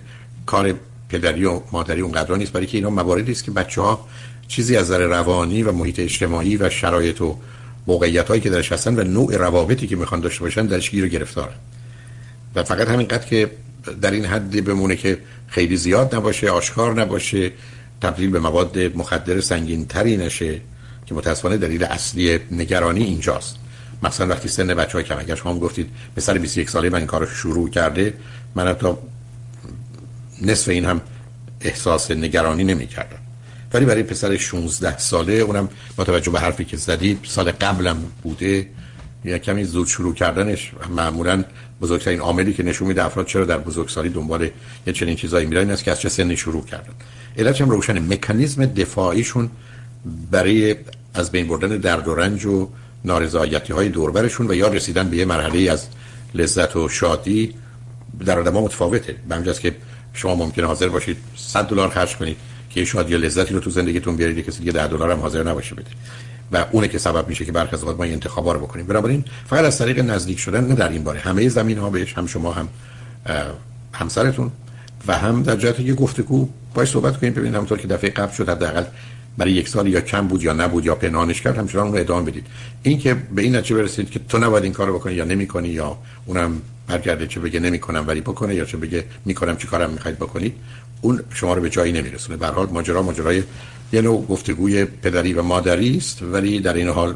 کار 0.46 0.74
پدری 1.10 1.46
و 1.46 1.62
مادری 1.72 2.02
اونقدر 2.02 2.36
نیست 2.36 2.52
برای 2.52 2.66
که 2.66 2.78
اینا 2.78 2.90
مواردی 2.90 3.32
است 3.32 3.44
که 3.44 3.52
بچه 3.52 3.82
ها 3.82 4.08
چیزی 4.48 4.78
از 4.78 4.86
نظر 4.86 5.06
روانی 5.06 5.64
و 5.64 5.72
محیط 5.72 6.00
اجتماعی 6.00 6.58
و 6.58 6.70
شرایط 6.70 7.22
و 7.22 7.38
موقعیت 7.88 8.28
هایی 8.28 8.42
که 8.42 8.50
درش 8.50 8.72
هستن 8.72 9.00
و 9.00 9.04
نوع 9.04 9.38
روابطی 9.38 9.88
که 9.88 9.96
می‌خوان 9.96 10.22
داشته 10.22 10.42
باشن 10.42 10.66
درش 10.66 10.92
گیر 10.92 11.06
و 11.06 11.08
گرفتارن. 11.08 11.54
و 12.58 12.64
فقط 12.64 12.88
همینقدر 12.88 13.26
که 13.26 13.52
در 14.02 14.12
این 14.12 14.26
حد 14.26 14.66
بمونه 14.66 14.96
که 14.96 15.18
خیلی 15.48 15.78
زیاد 15.78 16.16
نباشه 16.16 16.50
آشکار 16.50 17.02
نباشه 17.02 17.52
تبدیل 18.02 18.30
به 18.30 18.40
مواد 18.40 18.80
مخدر 18.80 19.42
سنگین 19.42 19.86
تری 19.86 20.18
نشه 20.18 20.62
که 21.06 21.16
متاسفانه 21.16 21.58
دلیل 21.58 21.84
اصلی 21.84 22.40
نگرانی 22.52 23.04
اینجاست. 23.04 23.56
مثلا 24.04 24.28
وقتی 24.28 24.48
سن 24.48 24.68
بچه 24.68 24.94
های 24.94 25.04
کم 25.04 25.20
اگر 25.20 25.36
شما 25.36 25.60
گفتید 25.60 25.90
پسر 26.16 26.38
21 26.38 26.70
ساله 26.70 26.90
من 26.90 26.98
این 26.98 27.08
کارو 27.08 27.26
شروع 27.26 27.70
کرده 27.70 28.14
من 28.56 28.68
حتی 28.68 28.88
نصف 30.42 30.70
این 30.70 30.86
هم 30.86 31.02
احساس 31.62 32.12
نگرانی 32.12 32.64
نمی 32.64 32.88
کردم 32.88 33.18
ولی 33.74 33.86
برای 33.86 34.04
پسر 34.04 34.38
16 34.38 34.98
ساله 34.98 35.34
اونم 35.34 35.70
با 35.96 36.04
توجه 36.04 36.32
به 36.32 36.40
حرفی 36.40 36.66
که 36.66 36.78
زدید 36.78 37.20
سال 37.24 37.52
قبلم 37.52 37.98
بوده 38.24 38.68
یا 39.28 39.38
کمی 39.38 39.64
زود 39.64 39.88
شروع 39.88 40.14
کردنش 40.14 40.72
معمولا 40.96 41.44
بزرگترین 41.82 42.20
عاملی 42.20 42.54
که 42.54 42.64
نشون 42.64 42.88
میده 42.88 43.06
افراد 43.06 43.26
چرا 43.26 43.46
در 43.46 43.58
بزرگسالی 43.58 44.10
دنبال 44.10 44.50
یه 44.88 44.94
چنین 44.94 45.16
چیزایی 45.16 45.46
میرن 45.46 45.62
این 45.62 45.72
است 45.72 45.84
که 45.84 45.92
از 45.92 46.02
چه 46.02 46.10
سنی 46.10 46.38
شروع 46.38 46.66
کردن. 46.66 46.94
علت 47.38 47.62
هم 47.62 47.70
روشن 47.70 48.14
مکانیزم 48.14 48.66
دفاعیشون 48.66 49.50
برای 50.32 50.76
از 51.14 51.32
بین 51.32 51.48
بردن 51.48 51.78
درد 51.78 52.08
و 52.08 52.16
رنج 52.16 52.46
و 52.46 52.70
نارضایتی 53.06 53.74
های 53.74 53.90
دوربرشون 53.90 54.48
و 54.48 54.56
یا 54.56 54.68
رسیدن 54.68 55.10
به 55.10 55.18
یه 55.18 55.26
مرحله 55.26 55.72
از 55.72 55.88
لذت 56.36 56.76
و 56.76 56.90
شادی 56.90 57.54
در 58.26 58.40
آدم 58.40 58.54
متفاوته. 58.54 59.16
به 59.30 59.54
که 59.54 59.76
شما 60.14 60.36
ممکنه 60.36 60.66
حاضر 60.66 60.90
باشید 60.90 61.18
100 61.36 61.68
دلار 61.68 61.90
خرج 61.90 62.16
کنید 62.16 62.38
که 62.70 62.86
شاید 62.86 63.10
یه 63.10 63.18
لذتی 63.18 63.54
رو 63.54 63.60
تو 63.60 63.70
زندگیتون 63.70 64.16
بیارید 64.16 64.46
کسی 64.46 64.60
دیگه 64.60 64.72
10 64.72 64.88
دلار 64.88 65.12
هم 65.12 65.20
حاضر 65.20 65.44
نباشه 65.44 65.76
بده. 65.76 65.90
و 66.52 66.66
اونه 66.72 66.88
که 66.88 66.98
سبب 66.98 67.30
میشه 67.30 67.46
که 67.46 67.52
برخی 67.52 67.76
از 67.76 67.84
ما 67.84 68.04
این 68.04 68.14
انتخابا 68.14 68.52
رو 68.52 68.60
بکنیم. 68.60 68.86
بنابراین 68.86 69.24
فقط 69.50 69.66
از 69.66 69.78
طریق 69.78 70.00
نزدیک 70.00 70.40
شدن 70.40 70.68
نه 70.68 70.76
در 70.76 70.90
این 70.90 71.04
باره. 71.04 71.20
همه 71.20 71.50
زمین 71.50 71.78
ها 71.78 71.90
بهش 71.90 72.14
هم 72.14 72.28
شما 72.28 72.52
هم 72.52 72.68
همسرتون 73.94 74.52
و 75.08 75.18
هم 75.18 75.44
در 75.44 75.56
جهت 75.56 75.80
یه 75.80 75.94
گفتگو 75.94 76.50
باید 76.74 76.90
صحبت 76.90 77.18
کنیم 77.18 77.34
ببینید 77.34 77.56
همونطور 77.56 77.78
که 77.78 77.88
دفعه 77.88 78.10
قبل 78.10 78.34
شد 78.34 78.50
حداقل 78.50 78.84
برای 79.38 79.52
یک 79.52 79.70
سال 79.70 79.88
یا 79.88 80.02
کم 80.02 80.28
بود 80.28 80.44
یا 80.44 80.54
نبود 80.54 80.86
یا 80.86 80.96
پنهانش 80.96 81.42
کرد 81.42 81.58
همچنان 81.58 81.88
اون 81.88 81.98
ادامه 81.98 82.32
بدید. 82.32 82.48
این 82.84 83.00
که 83.00 83.14
به 83.14 83.42
این 83.42 83.56
نتیجه 83.56 83.76
برسید 83.76 84.10
که 84.10 84.20
تو 84.30 84.38
نباید 84.38 84.64
این 84.64 84.74
کارو 84.74 84.94
بکنی 84.94 85.14
یا 85.14 85.24
نمی‌کنی 85.24 85.68
یا 85.68 85.98
اونم 86.26 86.62
برگرده 86.88 87.28
چه 87.28 87.40
بگه 87.40 87.60
نمی‌کنم 87.60 88.04
ولی 88.08 88.22
بکنه 88.22 88.56
یا 88.56 88.66
چه 88.66 88.78
بگه 88.78 89.06
می‌کنم 89.26 89.58
چی 89.58 89.68
کارم 89.68 89.90
می‌خواید 89.90 90.18
بکنید 90.18 90.56
اون 91.02 91.24
شما 91.34 91.54
رو 91.54 91.62
به 91.62 91.70
جایی 91.70 91.92
نمیرسونه. 91.92 92.38
به 92.38 92.48
حال 92.48 92.68
ماجرا 92.72 93.02
ماجرای 93.02 93.44
یه 93.94 94.02
نوع 94.02 94.26
گفتگوی 94.26 94.86
پدری 94.86 95.34
و 95.34 95.42
مادری 95.42 95.98
است 95.98 96.24
ولی 96.24 96.60
در 96.60 96.74
این 96.74 96.88
حال 96.88 97.16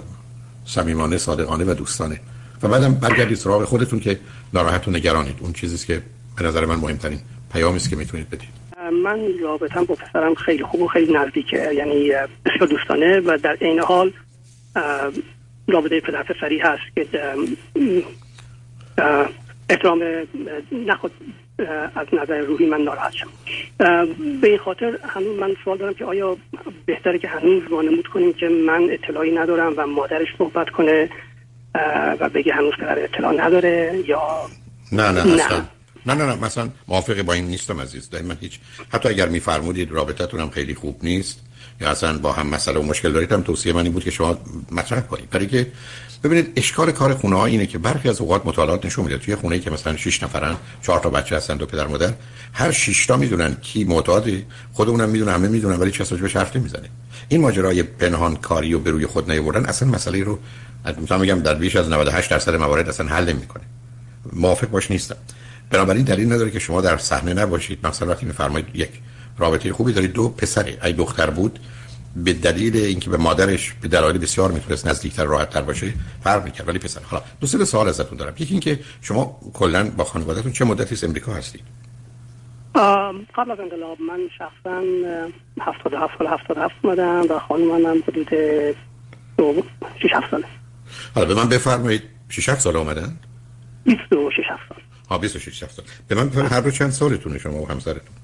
صمیمانه 0.66 1.18
صادقانه 1.18 1.64
و 1.64 1.74
دوستانه. 1.74 2.20
و 2.64 2.68
بعدم 2.68 2.94
برگردید 2.94 3.38
سراغ 3.38 3.64
خودتون 3.64 4.00
که 4.00 4.20
ناراحت 4.54 4.88
و 4.88 4.92
نگرانید. 4.92 5.36
اون 5.40 5.54
چیزی 5.54 5.88
که 5.88 6.02
به 6.38 6.44
نظر 6.44 6.66
من 6.66 6.76
مهمترین 6.76 7.20
پیامی 7.54 7.76
است 7.76 7.90
که 7.90 7.96
می‌تونید 7.96 8.30
بدید. 8.30 8.50
من 9.04 9.20
رابطم 9.44 9.84
با 9.86 9.96
پسرم 9.96 10.36
خیلی 10.36 10.64
خوب 10.64 10.82
و 10.82 10.88
خیلی 10.88 11.14
نزدیکه 11.14 11.70
یعنی 11.78 12.12
بسیار 12.46 12.70
دوستانه 12.70 13.20
و 13.20 13.38
در 13.44 13.58
این 13.62 13.80
حال 13.80 14.12
رابطه 15.68 16.00
پدر 16.00 16.24
پسری 16.24 16.60
هست 16.60 16.82
که 16.96 17.08
احترام 19.72 20.04
نخود 20.72 21.12
از 21.96 22.08
نظر 22.14 22.40
روحی 22.40 22.66
من 22.66 22.82
ناراحت 22.82 23.14
شم. 23.14 23.28
به 24.42 24.48
این 24.48 24.58
خاطر 24.58 24.98
هنوز 25.08 25.40
من 25.40 25.56
سوال 25.64 25.78
دارم 25.78 25.94
که 25.94 26.06
آیا 26.06 26.38
بهتره 26.86 27.20
که 27.20 27.28
هنوز 27.28 27.64
وانمود 27.72 28.08
کنیم 28.08 28.34
که 28.34 28.50
من 28.50 28.88
اطلاعی 28.92 29.32
ندارم 29.32 29.74
و 29.78 29.88
مادرش 29.88 30.28
صحبت 30.38 30.70
کنه 30.70 31.10
و 32.20 32.30
بگه 32.30 32.54
هنوز 32.54 32.74
پدر 32.74 33.04
اطلاع 33.04 33.34
نداره 33.34 34.04
یا 34.08 34.22
نه 34.92 35.12
نه, 35.12 35.24
نه. 35.24 35.68
نه 36.06 36.14
نه 36.14 36.26
نه 36.26 36.46
مثلا 36.46 36.70
موافق 36.88 37.22
با 37.22 37.34
این 37.34 37.46
نیستم 37.46 37.82
عزیز. 37.82 38.10
دائما 38.10 38.34
هیچ 38.42 38.60
حتی 38.94 39.10
اگر 39.10 39.28
میفرمودید 39.28 39.92
رابطتون 39.92 40.40
هم 40.40 40.50
خیلی 40.50 40.76
خوب 40.76 41.00
نیست 41.04 41.44
یا 41.82 41.90
اصلا 41.90 42.18
با 42.18 42.32
هم 42.32 42.48
مسئله 42.48 42.80
و 42.80 42.84
مشکل 42.84 43.12
دارید 43.12 43.32
هم 43.32 43.42
توصیه 43.42 43.74
من 43.74 43.84
این 43.84 43.92
بود 43.92 44.04
که 44.04 44.12
شما 44.12 44.38
مطرح 44.72 45.02
کنید. 45.02 45.30
برای 45.30 45.48
که 45.48 45.68
ببینید 46.24 46.54
اشکال 46.56 46.92
کار 46.92 47.16
خونه 47.16 47.36
ها 47.36 47.46
اینه 47.46 47.66
که 47.66 47.78
برخی 47.78 48.10
از 48.10 48.22
اوقات 48.22 48.46
مطالعات 48.46 48.86
نشون 48.86 49.06
میده. 49.06 49.18
توی 49.18 49.36
خونه 49.36 49.56
ای 49.56 49.62
که 49.62 49.70
مثلا 49.70 49.98
6 49.98 50.24
نفرن 50.24 50.56
4 50.82 51.00
تا 51.00 51.10
بچه 51.10 51.36
هستن 51.36 51.58
دو 51.58 51.66
پدر 51.66 51.88
مادر 51.88 52.14
هر 52.54 52.72
6 52.72 53.06
تا 53.06 53.18
می‌دونن 53.18 53.56
کی 53.62 53.84
معتاد 53.84 54.30
خودمونم 54.74 55.10
می‌دونن 55.10 55.34
همه 55.34 55.48
می‌دونن 55.48 55.76
ولی 55.76 55.92
کسی 55.92 56.16
به 56.16 56.30
حرف 56.30 56.56
نمی‌زنه 56.56 56.90
این 57.30 57.42
ماجرای 57.42 57.84
پنهان 57.84 58.36
کاری 58.36 58.74
و 58.74 58.80
به 58.80 58.92
روی 58.92 59.06
خود 59.06 59.32
نیاوردن 59.32 59.66
اصلا 59.66 59.90
مسئله 59.90 60.24
رو 60.24 60.40
مثلا 61.04 61.18
میگم 61.18 61.40
در 61.40 61.56
بیش 61.56 61.76
از 61.76 61.90
98 61.90 62.30
درصد 62.30 62.56
موارد 62.56 62.90
اصلا 62.90 63.08
حل 63.08 63.30
نمی‌کنه. 63.34 63.64
موافق 64.34 64.68
باش 64.68 64.92
نیستم. 64.92 65.16
بنابراین 65.70 66.04
دلیل 66.04 66.34
نداره 66.34 66.52
که 66.52 66.60
شما 66.60 66.82
در 66.82 66.98
صحنه 66.98 67.34
نباشید. 67.34 67.88
مثلا 67.88 68.08
وقتی 68.08 68.26
میفرمایید 68.26 68.68
یک 68.74 68.90
رابطه 69.38 69.74
خوبی 69.74 69.94
دارید 69.94 70.14
دو 70.14 70.30
پسری 70.30 70.78
ای 70.84 70.94
دختر 70.94 71.30
بود 71.30 71.60
به 72.16 72.34
دلیل 72.34 72.76
اینکه 72.78 73.10
به 73.10 73.18
مادرش 73.18 73.74
به 73.82 73.88
دلایل 73.88 74.18
بسیار 74.18 74.52
می‌تونست 74.52 74.88
نزدیکتر 74.88 75.26
راحتتر 75.26 75.62
باشه 75.62 75.94
فرق 76.24 76.44
می‌کرد. 76.44 76.68
ولی 76.68 76.80
پسر 76.80 77.02
حالا 77.04 77.24
دو 77.40 77.48
سه 77.48 77.66
سوال 77.66 77.88
ازتون 77.88 78.18
دارم. 78.18 78.34
یکی 78.40 78.54
اینکه 78.54 78.80
شما 79.02 79.40
کلا 79.54 79.90
با 79.98 80.04
خانوادهتون 80.04 80.52
چه 80.52 80.66
مدتی 80.66 80.96
از 80.96 81.04
امریکا 81.04 81.34
هستید؟ 81.34 81.62
قبل 83.36 83.52
از 83.52 83.60
انقلاب 83.60 83.98
من 84.02 84.20
شخصا 84.38 84.82
77 85.62 86.18
سال 86.18 86.28
77 86.28 86.76
اومدم 86.84 87.26
و 87.30 87.40
خانومم 87.40 88.04
حدود 88.08 88.30
6 90.04 90.14
7 90.14 90.32
ساله. 90.32 90.46
حالا 91.16 91.28
به 91.28 91.36
من 91.36 91.50
بفرمایید 91.50 92.04
6 92.30 92.50
7 92.50 92.60
سال 92.62 92.76
اومدن؟ 92.76 93.18
26 93.86 94.44
سال. 94.70 94.78
ها 95.10 95.18
26 95.18 95.66
سال. 95.66 95.86
به 96.08 96.16
من 96.16 96.30
بفرمایید 96.30 96.54
هر 96.54 96.62
دو 96.62 96.72
چند 96.72 96.90
سالتونه 96.90 97.38
شما 97.38 97.62
و 97.62 97.68
همسرتون؟ 97.68 98.16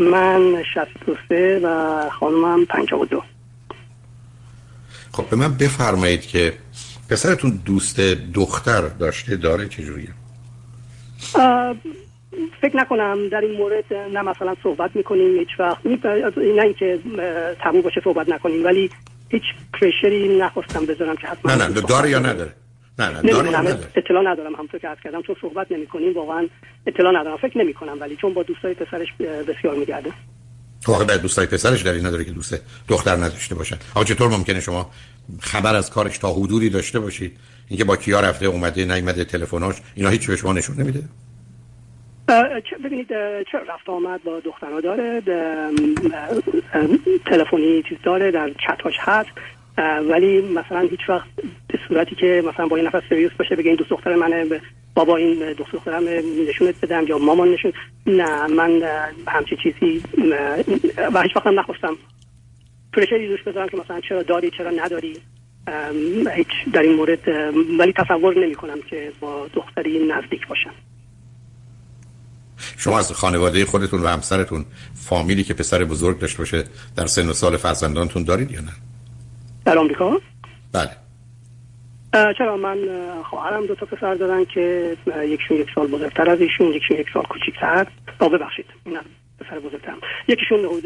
من 0.00 0.62
63 0.74 1.60
و 1.64 2.10
خانمم 2.10 2.64
52 2.64 3.22
خب 5.12 5.28
به 5.30 5.36
من 5.36 5.54
بفرمایید 5.54 6.20
که 6.26 6.52
پسرتون 7.10 7.60
دوست 7.64 8.00
دختر 8.34 8.80
داشته 8.80 9.36
داره 9.36 9.68
چجوریه 9.68 10.08
فکر 12.60 12.76
نکنم 12.76 13.28
در 13.28 13.40
این 13.40 13.58
مورد 13.58 13.94
نه 14.12 14.22
مثلا 14.22 14.56
صحبت 14.62 14.96
می‌کنیم 14.96 15.38
هیچ 15.38 15.48
وقت. 15.58 15.86
نه 15.86 16.62
اینکه 16.62 16.98
تموم 17.62 17.82
باشه 17.82 18.00
صحبت 18.04 18.28
نکنیم 18.28 18.64
ولی 18.64 18.90
هیچ 19.28 19.42
پرشری 19.80 20.38
نخواستم 20.38 20.86
بذارم 20.86 21.16
که 21.16 21.26
حتما 21.26 21.54
نه 21.54 21.68
نه 21.68 21.80
داره 21.80 22.10
یا 22.10 22.18
نداره؟ 22.18 22.52
نه 23.00 23.20
نه 23.60 23.78
اطلاع 23.96 24.22
ندارم. 24.32 24.54
همونطور 24.54 24.80
که 24.80 24.88
عرض 24.88 24.98
کردم 25.04 25.22
چون 25.22 25.36
صحبت 25.40 25.72
نمی 25.72 25.86
کنیم 25.86 26.14
واقعا 26.14 26.48
اطلاع 26.86 27.20
ندارم 27.20 27.36
فکر 27.36 27.58
نمی 27.58 27.74
کنم 27.74 27.96
ولی 28.00 28.16
چون 28.16 28.34
با 28.34 28.42
دوستای 28.42 28.74
پسرش 28.74 29.08
بسیار 29.48 29.74
میگرده 29.74 30.10
واقعا 30.86 31.04
در 31.04 31.16
دوستای 31.16 31.46
پسرش 31.46 31.84
دلیل 31.84 32.06
نداره 32.06 32.24
که 32.24 32.30
دوست 32.30 32.62
دختر 32.88 33.16
نداشته 33.16 33.54
باشن. 33.54 33.76
آقا 33.94 34.04
چطور 34.04 34.28
ممکنه 34.28 34.60
شما 34.60 34.90
خبر 35.40 35.74
از 35.74 35.90
کارش 35.90 36.18
تا 36.18 36.32
حدودی 36.32 36.70
داشته 36.70 37.00
باشید؟ 37.00 37.36
اینکه 37.68 37.84
با 37.84 37.96
کیا 37.96 38.20
رفته 38.20 38.46
اومده 38.46 38.84
نیومده 38.84 39.24
تلفناش 39.24 39.74
اینا 39.94 40.08
هیچ 40.08 40.26
به 40.26 40.36
شما 40.36 40.52
نشون 40.52 40.76
نمیده؟ 40.76 41.02
ببینید 42.84 43.08
چه 43.52 43.58
رفت 43.68 43.88
آمد 43.88 44.22
با 44.24 44.40
دخترها 44.40 44.80
داره 44.80 45.22
تلفنی 47.26 47.82
چیز 47.88 47.98
داره 48.04 48.30
در 48.30 48.50
چتاش 48.50 48.94
هست. 48.98 49.30
ولی 49.82 50.40
مثلا 50.40 50.80
هیچ 50.80 51.00
وقت 51.08 51.26
به 51.68 51.78
صورتی 51.88 52.14
که 52.14 52.42
مثلا 52.46 52.66
با 52.66 52.76
این 52.76 52.86
نفر 52.86 53.02
سریوس 53.08 53.32
باشه 53.38 53.56
بگه 53.56 53.68
این 53.68 53.76
دوست 53.76 53.90
دختر 53.90 54.14
منه 54.14 54.60
بابا 54.94 55.16
این 55.16 55.52
دوست 55.52 55.72
دخترم 55.72 56.02
نشونت 56.48 56.80
بدم 56.82 57.04
یا 57.08 57.18
مامان 57.18 57.48
نشون 57.48 57.72
نه 58.06 58.46
من 58.46 58.82
همچی 59.28 59.56
چیزی 59.62 60.02
و 61.14 61.22
هیچ 61.22 61.36
وقت 61.36 61.46
هم 61.46 61.60
نخواستم 61.60 61.96
پرشری 62.92 63.28
دوست 63.28 63.44
بذارم 63.44 63.68
که 63.68 63.76
مثلا 63.76 64.00
چرا 64.00 64.22
داری 64.22 64.50
چرا 64.50 64.70
نداری 64.70 65.16
هیچ 66.36 66.48
در 66.72 66.82
این 66.82 66.96
مورد 66.96 67.28
ولی 67.78 67.92
تصور 67.92 68.38
نمی 68.38 68.54
کنم 68.54 68.82
که 68.90 69.12
با 69.20 69.46
دختری 69.54 70.06
نزدیک 70.08 70.46
باشم 70.46 70.74
شما 72.76 72.98
از 72.98 73.12
خانواده 73.12 73.64
خودتون 73.64 74.02
و 74.02 74.06
همسرتون 74.06 74.64
فامیلی 74.94 75.44
که 75.44 75.54
پسر 75.54 75.84
بزرگ 75.84 76.18
داشته 76.18 76.38
باشه 76.38 76.64
در 76.96 77.06
سن 77.06 77.28
و 77.28 77.32
سال 77.32 77.56
فرزندانتون 77.56 78.24
دارید 78.24 78.50
یا 78.50 78.60
نه؟ 78.60 78.72
در 79.64 79.78
آمریکا؟ 79.78 80.20
بله. 80.72 80.90
چرا 82.38 82.56
من 82.56 82.78
خواهرم 83.30 83.66
دو 83.66 83.74
تا 83.74 83.86
پسر 83.86 84.14
دارن 84.14 84.44
که 84.44 84.96
یکشون 85.24 85.56
یک 85.56 85.68
سال 85.74 85.86
بزرگتر 85.86 86.30
از 86.30 86.40
ایشون 86.40 86.66
یکشون 86.66 86.96
یک 86.96 87.06
سال 87.14 87.22
کوچیکتر. 87.22 87.86
آ 88.18 88.28
ببخشید 88.28 88.66
این 88.86 88.98
پسر 89.38 89.58
بزرگترم. 89.58 89.98
یکیشون 90.28 90.58
حدود 90.58 90.84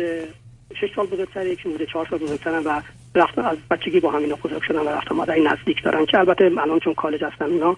شش 0.81 0.97
سال 0.97 1.07
بزرگتر 1.07 1.47
یکیشون 1.47 1.73
حدود 1.73 1.88
چهار 1.93 2.07
سال 2.11 2.19
بزرگترن 2.19 2.62
و 2.62 2.81
رفتن 3.14 3.43
از 3.43 3.59
بچگی 3.71 4.00
با 4.00 4.11
همینا 4.11 4.35
بزرگ 4.35 4.62
شدن 4.62 4.78
و 4.78 4.88
رفت 4.88 5.12
آمد 5.12 5.31
نزدیک 5.31 5.83
دارن 5.85 6.07
که 6.07 6.19
البته 6.19 6.45
الان 6.45 6.81
چون 6.81 6.95
کالج 6.95 7.25
هستن 7.25 7.45
اینا 7.45 7.76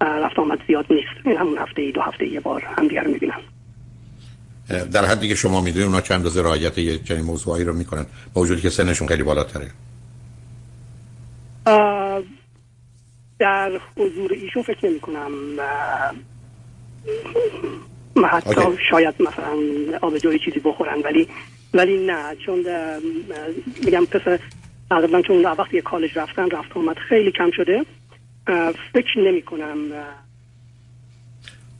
رفت 0.00 0.38
آمد 0.38 0.58
زیاد 0.66 0.86
نیست. 0.90 1.26
این 1.26 1.36
همون 1.36 1.58
هفته 1.58 1.82
ای 1.82 1.92
دو 1.92 2.00
هفته 2.00 2.28
یه 2.28 2.40
بار 2.40 2.62
هم 2.78 2.88
دیگر 2.88 3.06
می‌بینن 3.06 3.40
در 4.92 5.04
حدی 5.04 5.28
که 5.28 5.34
شما 5.34 5.60
می‌دونید 5.60 5.86
اونا 5.88 6.00
چند 6.00 6.24
روز 6.24 6.38
رعایت 6.38 6.78
یه 6.78 6.98
چنین 6.98 7.24
موضوعی 7.24 7.64
رو 7.64 7.72
می‌کنن. 7.72 8.06
با 8.34 8.40
وجودی 8.40 8.62
که 8.62 8.70
سنشون 8.70 9.08
خیلی 9.08 9.22
بالاتره. 9.22 9.70
در 13.38 13.80
حضور 13.96 14.32
ایشون 14.32 14.62
فکر 14.62 14.86
نمی 14.86 15.00
کنم 15.00 15.32
حتی 18.24 18.60
شاید 18.90 19.14
مثلا 19.22 19.58
آب 20.02 20.18
جوی 20.18 20.38
چیزی 20.38 20.60
بخورن 20.60 21.00
ولی 21.04 21.28
ولی 21.74 22.06
نه 22.06 22.36
چون 22.46 22.64
میگم 23.84 24.06
پسر 24.06 24.38
تقریبا 24.90 25.22
چون 25.22 25.42
وقتی 25.46 25.80
کالج 25.80 26.18
رفتن 26.18 26.50
رفت 26.50 26.76
آمد 26.76 26.96
خیلی 26.96 27.32
کم 27.32 27.50
شده. 27.50 27.84
فکر 28.92 29.18
نمی 29.18 29.42
کنم 29.42 29.76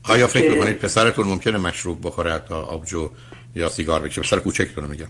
آیا 0.03 0.27
فکر 0.27 0.51
می‌کنید 0.51 0.77
پسرتون 0.77 1.27
ممکنه 1.27 1.57
مشروب 1.57 2.07
بخوره 2.07 2.33
حتی 2.33 2.53
آبجو 2.53 3.09
یا 3.55 3.69
سیگار 3.69 4.01
بکشه؟ 4.01 4.21
پسر 4.21 4.39
کوچکتون 4.39 4.83
میگم. 4.85 5.07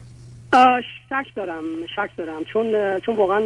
شک 1.10 1.36
دارم 1.36 1.64
شک 1.96 2.10
دارم. 2.18 2.44
چون 2.44 3.00
چون 3.00 3.16
واقعا 3.16 3.42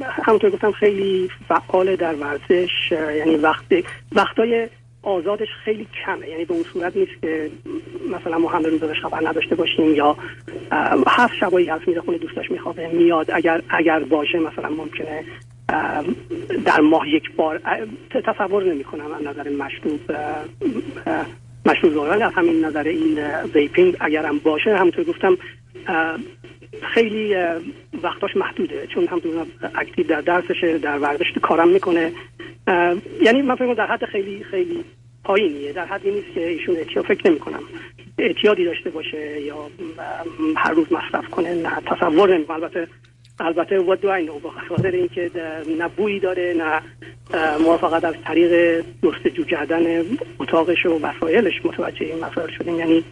همونطور 0.00 0.50
گفتم 0.50 0.72
خیلی 0.72 1.30
فعال 1.48 1.96
در 1.96 2.14
ورزش 2.14 2.92
یعنی 2.92 3.36
وقتی 3.36 3.84
وقتای 4.12 4.68
آزادش 5.02 5.48
خیلی 5.64 5.86
کمه. 6.04 6.28
یعنی 6.28 6.44
به 6.44 6.54
اون 6.54 6.62
صورت 6.62 6.96
نیست 6.96 7.12
که 7.22 7.50
مثلا 8.10 8.38
ما 8.38 8.48
هم 8.48 8.64
روز 8.64 8.82
خبر 9.02 9.28
نداشته 9.28 9.54
باشیم 9.54 9.94
یا 9.94 10.16
هفت 11.06 11.34
شبایی 11.40 11.66
هست 11.66 11.88
میره 11.88 12.00
خونه 12.00 12.18
دوستاش 12.18 12.50
میخوابه 12.50 12.88
میاد. 12.88 13.30
اگر 13.30 13.62
اگر 13.68 13.98
باشه 13.98 14.38
مثلا 14.38 14.68
ممکنه 14.68 15.24
در 16.64 16.80
ماه 16.80 17.08
یک 17.08 17.36
بار 17.36 17.60
تصور 18.10 18.64
نمی 18.64 18.84
کنم 18.84 19.12
از 19.12 19.22
نظر 19.22 19.50
مشروب 19.50 20.00
مشروب 21.66 21.98
از 21.98 22.32
همین 22.34 22.64
نظر 22.64 22.82
این 22.82 23.18
vaping 23.54 23.96
اگرم 24.00 24.38
باشه 24.38 24.76
همونطور 24.76 25.04
گفتم 25.04 25.36
خیلی 26.94 27.34
وقتاش 28.02 28.36
محدوده 28.36 28.86
چون 28.86 29.06
هم 29.06 29.20
active 29.74 30.06
در 30.06 30.20
درسشه 30.20 30.78
در 30.78 30.98
ورزش 30.98 31.32
کارم 31.42 31.68
می‌کنه. 31.68 32.12
یعنی 33.22 33.42
من 33.42 33.54
فکر 33.54 33.74
در 33.74 33.86
حد 33.86 34.04
خیلی 34.04 34.44
خیلی 34.44 34.84
پایینیه. 35.24 35.72
در 35.72 35.84
حدی 35.84 36.10
نیست 36.10 36.34
که 36.34 36.48
ایشون 36.48 36.76
اعتیاد 36.76 37.04
فکر 37.04 37.30
نمی 37.30 37.38
کنم 37.38 37.60
اعتیادی 38.18 38.64
داشته 38.64 38.90
باشه 38.90 39.40
یا 39.40 39.70
هر 40.56 40.72
روز 40.72 40.92
مصرف 40.92 41.28
کنه 41.30 41.54
نه 41.54 41.70
تصور 41.86 42.34
نمی 42.34 42.44
البته 42.50 42.88
البته 43.40 43.78
do 43.78 44.06
I 44.06 44.28
know 44.28 44.42
با 44.42 44.50
خاطر 44.68 44.90
اینکه 44.90 45.30
نه 45.78 45.88
بویی 45.88 46.20
داره 46.20 46.54
نه 46.58 46.82
موافقت 47.58 48.04
از 48.04 48.14
طریق 48.24 48.84
جستجو 49.04 49.44
کردن 49.44 50.02
اتاقش 50.38 50.86
و 50.86 50.98
وسایلش 50.98 51.64
متوجه 51.64 52.06
این 52.06 52.24
مسائل 52.24 52.50
شدیم. 52.58 52.78
یعنی 52.78 53.04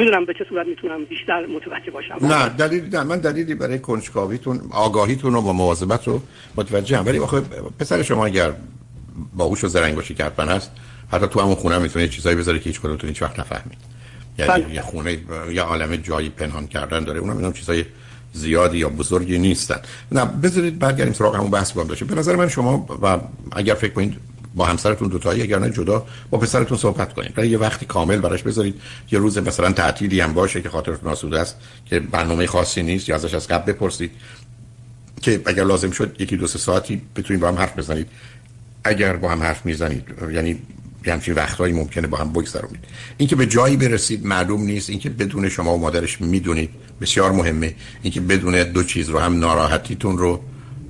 نمی‌دونم 0.00 0.24
به 0.24 0.34
چه 0.34 0.44
صورت 0.48 0.66
می‌تونم 0.66 1.04
بیشتر 1.04 1.46
متوجه 1.46 1.90
باشم. 1.90 2.26
نه 2.26 2.48
دلیلی 2.48 2.88
نه. 2.88 3.02
من 3.02 3.18
دلیلی 3.18 3.54
برای 3.54 3.78
کنجکاویتون 3.78 4.60
آگاهیتون 4.70 5.34
و 5.34 5.40
مواظبت 5.40 6.08
رو 6.08 6.22
متوجه 6.56 6.98
هم. 6.98 7.06
ولی 7.06 7.18
آخه 7.18 7.40
پسر 7.78 8.02
شما 8.02 8.26
اگر 8.26 8.52
باهوش 9.34 9.64
و 9.64 9.68
زرنگ 9.68 9.94
باشی 9.94 10.14
که 10.14 10.24
حتما 10.24 10.52
هست 10.52 10.70
حتی 11.12 11.26
تو 11.26 11.40
همون 11.40 11.54
خونه 11.54 11.78
می‌تونه 11.78 12.08
چیزایی 12.08 12.36
بذاره 12.36 12.58
که 12.58 12.70
هیچ 12.70 12.80
کدومتون 12.80 13.08
هیچ 13.08 13.22
وقت 13.22 13.40
نفهمید. 13.40 13.78
یعنی 14.38 14.52
بله. 14.52 14.74
یه 14.74 14.80
خونه 14.80 15.18
یا 15.50 15.64
عالم 15.64 15.96
جایی 15.96 16.28
پنهان 16.28 16.66
کردن 16.66 17.04
داره. 17.04 17.20
اونم 17.20 17.36
اینم 17.36 17.52
چیزای 17.52 17.84
زیادی 18.32 18.78
یا 18.78 18.88
بزرگی 18.88 19.38
نیستن. 19.38 19.80
نه 20.12 20.24
بذارید 20.24 20.78
برگردیم 20.78 21.12
سراغ 21.12 21.36
همون 21.36 21.50
بحث 21.50 21.72
با 21.72 21.84
داشته 21.84 22.04
به 22.04 22.14
نظر 22.14 22.36
من 22.36 22.48
شما 22.48 22.86
و 23.02 23.18
اگر 23.52 23.74
فکر 23.74 23.92
کنید 23.92 24.16
با 24.54 24.64
همسرتون 24.64 25.08
دو 25.08 25.18
تایی 25.18 25.42
اگر 25.42 25.58
نه 25.58 25.70
جدا 25.70 26.06
با 26.30 26.38
پسرتون 26.38 26.78
صحبت 26.78 27.12
کنید 27.12 27.38
یه 27.38 27.58
وقتی 27.58 27.86
کامل 27.86 28.16
براش 28.16 28.42
بذارید. 28.42 28.80
یه 29.12 29.18
روز 29.18 29.38
مثلا 29.38 29.72
تعطیلی 29.72 30.20
هم 30.20 30.32
باشه 30.32 30.62
که 30.62 30.68
خاطرتون 30.68 31.10
آسوده 31.10 31.40
است 31.40 31.56
که 31.86 32.00
برنامه 32.00 32.46
خاصی 32.46 32.82
نیست 32.82 33.08
یا 33.08 33.14
ازش 33.14 33.34
از 33.34 33.48
قبل 33.48 33.72
بپرسید. 33.72 34.10
که 35.22 35.42
اگر 35.46 35.64
لازم 35.64 35.90
شد 35.90 36.16
یکی 36.18 36.36
دو 36.36 36.46
سه 36.46 36.58
ساعتی 36.58 37.02
بتونید 37.16 37.42
با 37.42 37.48
هم 37.48 37.54
حرف 37.54 37.78
بزنید. 37.78 38.06
اگر 38.84 39.16
با 39.16 39.28
هم 39.28 39.42
حرف 39.42 39.66
می‌زنید 39.66 40.04
یعنی 40.32 40.58
یه 41.06 41.12
همچین 41.12 41.34
وقتهایی 41.34 41.72
ممکنه 41.72 42.06
با 42.06 42.18
هم 42.18 42.32
بگذرونید. 42.32 42.84
اینکه 43.16 43.36
به 43.36 43.46
جایی 43.46 43.76
برسید 43.76 44.26
معلوم 44.26 44.62
نیست. 44.62 44.90
اینکه 44.90 45.10
بدون 45.10 45.48
شما 45.48 45.74
و 45.74 45.80
مادرش 45.80 46.20
می‌دونید 46.20 46.70
بسیار 47.00 47.32
مهمه. 47.32 47.74
اینکه 48.02 48.20
بدون 48.20 48.62
دو 48.62 48.82
چیز 48.82 49.08
رو 49.08 49.18
هم 49.18 49.38
ناراحتیتون 49.38 50.18
رو 50.18 50.44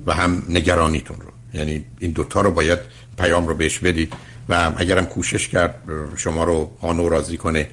و 0.05 0.13
هم 0.13 0.43
نگرانیتون 0.49 1.17
رو. 1.19 1.59
یعنی 1.59 1.85
این 1.99 2.11
دوتا 2.11 2.41
رو 2.41 2.51
باید 2.51 2.79
پیام 3.17 3.47
رو 3.47 3.55
بهش 3.55 3.79
بدید 3.79 4.13
و 4.49 4.71
اگرم 4.77 5.05
کوشش 5.05 5.47
کرد 5.47 5.75
شما 6.17 6.43
رو 6.43 6.71
قانو 6.81 7.09
راضی 7.09 7.37
کنه 7.37 7.67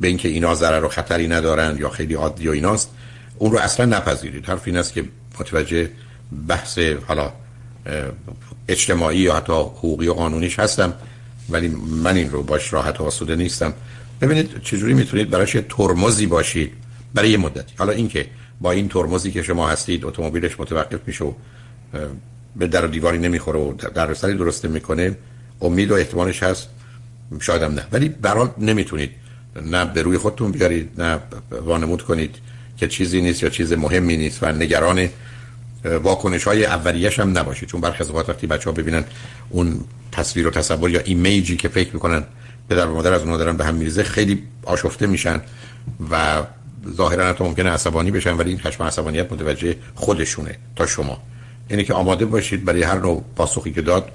به 0.00 0.08
اینکه 0.08 0.28
اینا 0.28 0.54
ضرر 0.54 0.84
و 0.84 0.88
خطری 0.88 1.28
ندارن 1.28 1.76
یا 1.78 1.88
خیلی 1.88 2.14
عادی 2.14 2.48
و 2.48 2.50
ایناست 2.50 2.90
اون 3.38 3.52
رو 3.52 3.58
اصلا 3.58 3.86
نپذیرید. 3.86 4.46
حرف 4.46 4.62
این 4.64 4.76
است 4.76 4.92
که 4.92 5.04
متوجه 5.40 5.90
بحث 6.48 6.78
حالا 6.78 7.32
اجتماعی 8.68 9.18
یا 9.18 9.36
حتی 9.36 9.52
حقوقی 9.52 10.08
و 10.08 10.12
قانونیش 10.12 10.58
هستم 10.58 10.94
ولی 11.48 11.68
من 12.02 12.16
این 12.16 12.30
رو 12.30 12.42
باش 12.42 12.72
راحت 12.72 13.00
و 13.00 13.04
آسوده 13.04 13.36
نیستم. 13.36 13.74
ببینید 14.20 14.62
چجوری 14.62 14.94
می‌تونید 14.94 15.30
براش 15.30 15.56
ترمزی 15.68 16.26
باشید 16.26 16.72
برای 17.14 17.30
یه 17.30 17.36
مدتی. 17.36 17.74
حالا 17.78 17.92
اینکه 17.92 18.26
با 18.60 18.72
این 18.72 18.88
ترمزی 18.88 19.32
که 19.32 19.42
شما 19.42 19.68
هستید 19.68 20.04
اتومبیلش 20.04 20.60
متوقف 20.60 21.00
میشه 21.06 21.24
و 21.24 21.32
به 22.58 22.66
در 22.66 22.86
دیواری 22.86 23.18
نمی‌خوره 23.18 23.60
و 23.60 23.72
در 23.72 24.14
سری 24.14 24.34
درست 24.34 24.64
می‌کنه 24.64 25.16
امید 25.60 25.90
و 25.90 25.94
احتمالش 25.94 26.42
هست. 26.42 26.68
شاید 27.40 27.62
هم 27.62 27.74
نه. 27.74 27.86
ولی 27.92 28.08
برحال 28.08 28.50
نمی‌تونید. 28.58 29.10
نه 29.66 29.84
به 29.84 30.02
روی 30.02 30.18
خودتون 30.18 30.50
بیارید 30.50 30.90
نه 30.98 31.18
وانمود 31.50 32.02
کنید 32.02 32.34
که 32.76 32.88
چیزی 32.88 33.20
نیست 33.20 33.42
یا 33.42 33.48
چیز 33.48 33.72
مهمی 33.72 34.16
نیست 34.16 34.42
و 34.42 34.52
نگران 34.52 35.08
واکنش 35.84 36.44
های 36.44 36.64
اولیش 36.64 37.18
هم 37.18 37.38
نباشید. 37.38 37.68
چون 37.68 37.80
برخی 37.80 38.04
از 38.04 38.10
وقتی 38.10 38.46
بچه 38.46 38.70
ها 38.70 38.72
ببینن 38.72 39.04
اون 39.50 39.80
تصویر 40.12 40.46
و 40.46 40.50
تصور 40.50 40.90
یا 40.90 41.00
ایمیجی 41.04 41.56
که 41.56 41.68
فکر 41.68 41.90
می‌کنن 41.92 42.24
پدر 42.68 42.86
و 42.86 42.94
مادر 42.94 43.12
از 43.12 43.20
اونها 43.20 43.36
دارن 43.36 43.56
به 43.56 43.64
هم 43.64 43.74
میریزه 43.74 44.02
خیلی 44.02 44.42
آشفته 44.64 45.06
میشن 45.06 45.40
و 46.10 46.42
ظاهرا 46.96 47.28
حتی 47.28 47.44
ممکنه 47.44 47.70
عصبانی 47.70 48.10
بشن 48.10 48.36
ولی 48.36 48.50
این 48.50 48.58
خشم 48.58 48.84
عصبانیت 48.84 49.32
متوجه 49.32 49.76
خودشونه 49.94 50.58
تا 50.76 50.86
شما. 50.86 51.22
اینه 51.68 51.84
که 51.84 51.94
آماده 51.94 52.24
باشید 52.24 52.64
برای 52.64 52.82
هر 52.82 52.98
نوع 52.98 53.24
پاسخی 53.36 53.72
که 53.72 53.82
داد 53.82 54.10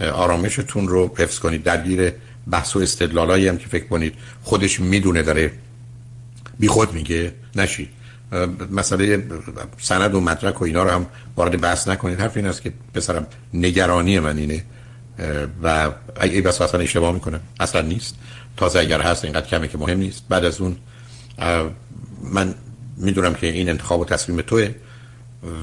آرامشتون 0.00 0.88
رو 0.88 1.14
حفظ 1.18 1.38
کنید. 1.38 1.62
درگیر 1.62 2.12
بحث 2.50 2.76
و 2.76 2.78
استدلالایی 2.78 3.48
هم 3.48 3.58
که 3.58 3.68
فکر 3.68 3.86
کنید 3.86 4.14
خودش 4.42 4.80
می‌دونه 4.80 5.22
داره 5.22 5.52
بی 6.58 6.68
خود 6.68 6.92
میگه 6.92 7.32
نشید. 7.56 7.88
مسئله 8.70 9.24
سند 9.78 10.14
و 10.14 10.20
مدرک 10.20 10.62
و 10.62 10.64
اینا 10.64 10.82
رو 10.82 10.90
هم 10.90 11.06
وارد 11.36 11.60
بحث 11.60 11.88
نکنید. 11.88 12.20
حرف 12.20 12.36
این 12.36 12.46
است 12.46 12.62
که 12.62 12.72
پسرم 12.94 13.26
نگرانی 13.54 14.18
من 14.18 14.38
اینه. 14.38 14.64
و 15.62 15.90
ای 16.22 16.40
بس 16.40 16.60
اصلا 16.60 16.80
اشتباه 16.80 17.12
می‌کنه. 17.14 17.40
اصلا 17.60 17.80
نیست. 17.80 18.14
تازه 18.56 18.78
اگر 18.78 19.00
هست 19.00 19.24
اینقدر 19.24 19.46
کمه 19.46 19.68
که 19.68 19.78
مهم 19.78 19.98
نیست. 19.98 20.22
بعد 20.28 20.44
از 20.44 20.60
اون 20.60 20.76
من 22.22 22.54
می‌دونم 22.96 23.34
که 23.34 23.46
این 23.46 23.68
انتخاب 23.68 24.00
و 24.00 24.04
تصمیم 24.04 24.40
توه. 24.40 24.74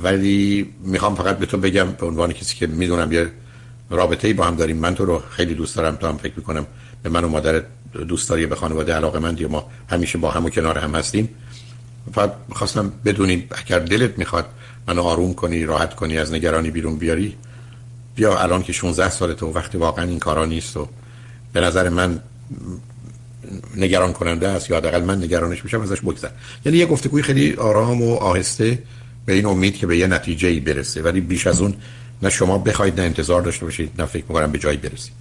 ولی 0.03 0.69
می‌خوام 0.83 1.15
فقط 1.15 1.37
به 1.37 1.45
تو 1.45 1.57
بگم 1.57 1.91
به 1.91 2.05
عنوان 2.05 2.33
کسی 2.33 2.55
که 2.55 2.67
می‌دونم 2.67 3.11
یه 3.11 3.31
رابطه 3.89 4.27
ای 4.27 4.33
با 4.33 4.45
هم 4.45 4.55
داریم 4.55 4.77
من 4.77 4.95
تو 4.95 5.05
رو 5.05 5.23
خیلی 5.29 5.53
دوست 5.53 5.75
دارم. 5.75 5.95
تو 5.95 6.07
هم 6.07 6.17
فکر 6.17 6.33
می‌کنم 6.37 6.65
به 7.03 7.09
من 7.09 7.23
و 7.23 7.27
مادر 7.27 7.63
دوست 8.07 8.29
داری 8.29 8.45
به 8.45 8.55
خانواده 8.55 8.93
علاقه 8.93 9.19
من 9.19 9.45
ما 9.49 9.65
همیشه 9.89 10.17
با 10.17 10.31
هم 10.31 10.45
و 10.45 10.49
کنار 10.49 10.77
هم 10.77 10.95
هستیم. 10.95 11.29
فقط 12.13 12.33
خواستم 12.51 12.91
بدونی 13.05 13.47
اگر 13.51 13.79
دلت 13.79 14.17
می‌خواد 14.17 14.45
منو 14.87 15.01
آروم 15.01 15.33
کنی 15.33 15.65
راحت 15.65 15.95
کنی 15.95 16.17
از 16.17 16.33
نگرانی 16.33 16.71
بیرون 16.71 16.97
بیاری 16.97 17.35
بیا 18.15 18.39
الان 18.39 18.63
که 18.63 18.73
16 18.73 19.09
سال 19.09 19.33
تو 19.33 19.51
وقتی 19.51 19.77
واقعا 19.77 20.05
این 20.05 20.19
کارا 20.19 20.45
نیست 20.45 20.77
و 20.77 20.87
به 21.53 21.61
نظر 21.61 21.89
من 21.89 22.19
نگران 23.75 24.13
کننده 24.13 24.47
است 24.47 24.69
یا 24.69 24.77
حداقل 24.77 25.03
من 25.03 25.23
نگرانش 25.23 25.63
میشم 25.63 25.81
ازش 25.81 26.01
بگذر. 26.01 26.29
یعنی 26.65 26.77
یه 26.77 26.85
گفتگوی 26.85 27.21
خیلی 27.21 27.53
آرام 27.53 28.01
و 28.01 28.15
آهسته 28.15 28.79
به 29.29 29.35
این 29.35 29.45
امید 29.45 29.77
که 29.77 29.87
به 29.87 29.97
یه 29.97 30.07
نتیجه 30.07 30.47
ای 30.47 30.59
برسه. 30.59 31.01
ولی 31.01 31.21
بیش 31.21 31.47
از 31.47 31.61
اون 31.61 31.73
نه 32.21 32.29
شما 32.29 32.57
بخواید 32.57 32.99
نه 32.99 33.05
انتظار 33.05 33.41
داشته 33.41 33.65
باشید 33.65 33.91
نه 33.99 34.05
فکر 34.05 34.23
می‌کنم 34.29 34.51
به 34.51 34.59
جایی 34.59 34.77
برسید. 34.77 35.13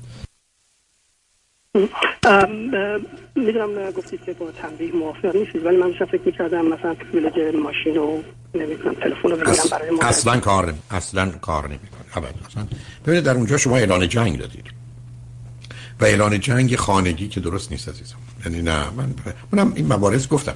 می‌دونم 3.36 3.90
گفتید 3.90 4.20
که 4.26 4.32
با 4.32 4.50
تنبیه 4.62 4.92
موافق 4.92 5.36
نیستید 5.36 5.66
ولی 5.66 5.76
من 5.76 5.92
فکر 5.92 6.20
می‌کردم 6.26 6.66
مثلا 6.66 6.94
پریویلج 6.94 7.56
ماشین 7.62 7.94
رو 7.94 8.22
نمی‌کنم 8.54 8.94
تلفن 8.94 9.28
رو 9.28 9.36
بگیرم 9.36 9.68
برای 9.70 9.90
اصلا 10.00 10.40
کار 10.40 10.74
اصلا 10.90 11.30
کار 11.30 11.68
نمی‌کنه. 11.68 12.28
اصلا. 12.48 12.66
ببینید 13.06 13.24
در 13.24 13.34
اونجا 13.34 13.56
شما 13.56 13.76
اعلان 13.76 14.08
جنگ 14.08 14.38
دادید. 14.38 14.64
و 16.00 16.04
اعلان 16.04 16.40
جنگ 16.40 16.76
خانگی 16.76 17.28
که 17.28 17.40
درست 17.40 17.70
نیست 17.72 17.88
عزیزم. 17.88 18.16
یعنی 18.44 18.62
نه 18.62 18.90
من 18.90 19.14
منم 19.52 19.72
این 19.76 19.92
مبارز 19.92 20.28
گفتم. 20.28 20.54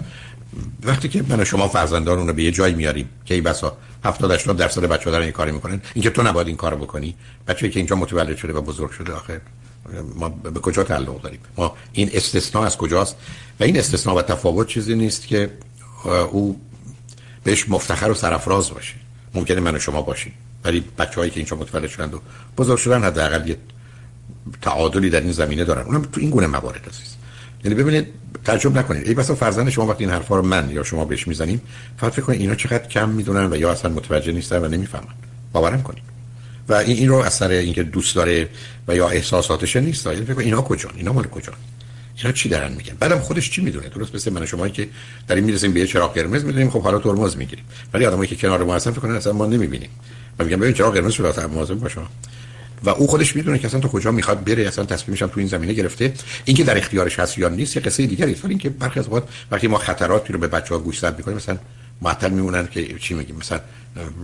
وقتی 0.82 1.08
که 1.08 1.24
من 1.28 1.40
و 1.40 1.44
شما 1.44 1.68
فرزندان 1.68 2.28
رو 2.28 2.34
به 2.34 2.42
یه 2.42 2.50
جای 2.50 2.74
میاریم 2.74 3.08
که 3.24 3.34
این 3.34 3.44
بسا 3.44 3.76
70 4.04 4.30
80 4.30 4.56
درصد 4.56 4.84
بچه‌ها 4.84 5.10
دارن 5.10 5.22
این 5.22 5.32
کاری 5.32 5.52
می‌کنن 5.52 5.82
اینکه 5.94 6.10
تو 6.10 6.22
نباید 6.22 6.46
این 6.46 6.56
کارو 6.56 6.76
بکنی. 6.76 7.14
بچه‌ای 7.48 7.72
که 7.72 7.80
اینجا 7.80 7.96
متولد 7.96 8.36
شده 8.36 8.52
و 8.52 8.60
بزرگ 8.60 8.90
شده 8.90 9.12
آخر 9.12 9.40
ما 10.14 10.28
به 10.28 10.60
کجا 10.60 10.84
تعلق 10.84 11.22
داریم؟ 11.22 11.40
ما 11.56 11.76
این 11.92 12.10
استثناء 12.12 12.64
از 12.64 12.76
کجاست؟ 12.76 13.16
و 13.60 13.64
این 13.64 13.78
استثناء 13.78 14.16
و 14.16 14.22
تفاوت 14.22 14.66
چیزی 14.66 14.94
نیست 14.94 15.26
که 15.26 15.50
او 16.30 16.60
بهش 17.44 17.68
مفتخر 17.68 18.10
و 18.10 18.14
سرفراز 18.14 18.70
باشه. 18.70 18.94
ممکنه 19.34 19.60
من 19.60 19.76
و 19.76 19.78
شما 19.78 20.02
باشیم. 20.02 20.32
ولی 20.64 20.84
بچه‌هایی 20.98 21.30
که 21.30 21.36
اینجا 21.40 21.56
متولد 21.56 21.88
شدن 21.88 22.14
و 22.14 22.18
بزرگ 22.58 22.78
شدن 22.78 23.04
حداقل 23.04 23.48
یه 23.48 23.56
تعادلی 24.62 25.10
در 25.10 25.20
این 25.20 25.32
زمینه 25.32 25.64
دارن. 25.64 25.82
اونم 25.82 26.02
تو 26.02 26.20
این 26.20 26.30
گونه 26.30 26.46
موارد 26.46 26.88
هست 26.88 27.18
یعنی 27.64 27.74
ببینید 27.74 28.06
تعجب 28.44 28.78
نکنید. 28.78 29.08
ای 29.08 29.14
بسا 29.14 29.34
فرزند 29.34 29.70
شما 29.70 29.86
وقتی 29.86 30.04
این 30.04 30.12
حرفا 30.12 30.36
رو 30.36 30.42
من 30.42 30.70
یا 30.70 30.82
شما 30.82 31.04
بهش 31.04 31.28
می‌زنیم 31.28 31.60
فقط 31.96 32.12
فکر 32.12 32.22
کنید 32.22 32.40
اینا 32.40 32.54
چقدر 32.54 32.88
کم 32.88 33.08
می‌دونن 33.08 33.52
و 33.52 33.56
یا 33.56 33.72
اصلا 33.72 33.90
متوجه 33.90 34.32
نیستن 34.32 34.64
و 34.64 34.68
نمی‌فهمن. 34.68 35.14
باورم 35.52 35.82
کنید. 35.82 36.02
و 36.68 36.74
این 36.74 36.96
این 36.96 37.08
رو 37.08 37.16
اثر 37.16 37.50
اینکه 37.50 37.82
دوست 37.82 38.16
داره 38.16 38.48
و 38.88 38.96
یا 38.96 39.08
احساساتش 39.08 39.76
نیست 39.76 40.06
یعنی 40.06 40.24
فکر 40.24 40.38
اینا 40.38 40.62
کجا 40.62 40.90
اینا 40.96 41.12
مال 41.12 41.24
کجا 41.24 41.52
اینا 42.16 42.32
چی 42.32 42.48
دارن 42.48 42.72
میگن؟ 42.72 42.96
بعدم 43.00 43.18
خودش 43.18 43.50
چی 43.50 43.62
می‌دونه؟ 43.62 43.88
درست 43.88 44.14
مثل 44.14 44.32
من 44.32 44.46
شما 44.46 44.68
که 44.68 44.88
در 45.28 45.34
این 45.34 45.44
می‌رسیم 45.44 45.72
به 45.72 45.80
یه 45.80 45.86
چراغ 45.86 46.14
قرمز 46.14 46.44
می‌دونیم 46.44 46.70
خب 46.70 46.82
حالا 46.82 46.98
ترمز 46.98 47.36
می‌گیریم. 47.36 47.64
ولی 47.94 48.06
آدمایی 48.06 48.28
که 48.28 48.36
کنار 48.36 48.64
ما 48.64 48.74
هستن 48.74 48.90
فکر 48.90 49.00
کنن 49.00 49.14
اصلا 49.14 49.32
ما 49.32 49.46
نمی‌بینیم. 49.46 49.90
و 50.38 50.44
میگم 50.44 50.60
ببین 50.60 50.72
چراغ 50.72 50.94
قرمز 50.94 51.12
شده 51.12 51.28
اصلا 51.28 51.48
مواظب 51.48 51.74
باش 51.74 51.92
و 52.84 52.90
او 52.90 53.06
خودش 53.06 53.36
می‌دونه 53.36 53.58
که 53.58 53.66
اصلا 53.66 53.80
تو 53.80 53.88
کجا 53.88 54.10
می‌خواد 54.10 54.44
بره 54.44 54.68
اصلا 54.68 54.84
تصمیمش 54.84 55.22
هم 55.22 55.28
تو 55.28 55.40
این 55.40 55.48
زمینه 55.48 55.72
گرفته. 55.72 56.12
اینکه 56.44 56.64
در 56.64 56.78
اختیارش 56.78 57.18
هست 57.18 57.38
یا 57.38 57.48
نیست 57.48 57.76
یه 57.76 57.82
قصه 57.82 58.06
دیگری 58.06 58.32
است. 58.32 58.44
ولی 58.44 58.52
اینکه 58.52 58.70
برخی 58.70 59.00
از 59.00 59.08
وقت 59.08 59.22
وقتی 59.50 59.66
ما 59.66 59.78
خطراتی 59.78 60.32
رو 60.32 60.38
به 60.38 60.46
بچه‌ها 60.46 60.80
گوشزد 60.80 61.16
می‌کنیم 61.16 61.36
مثلا 61.36 61.58
معطل 62.02 62.30
میمونن 62.30 62.68
که 62.70 62.98
چی 62.98 63.14
میگیم 63.14 63.36
مثلا 63.36 63.60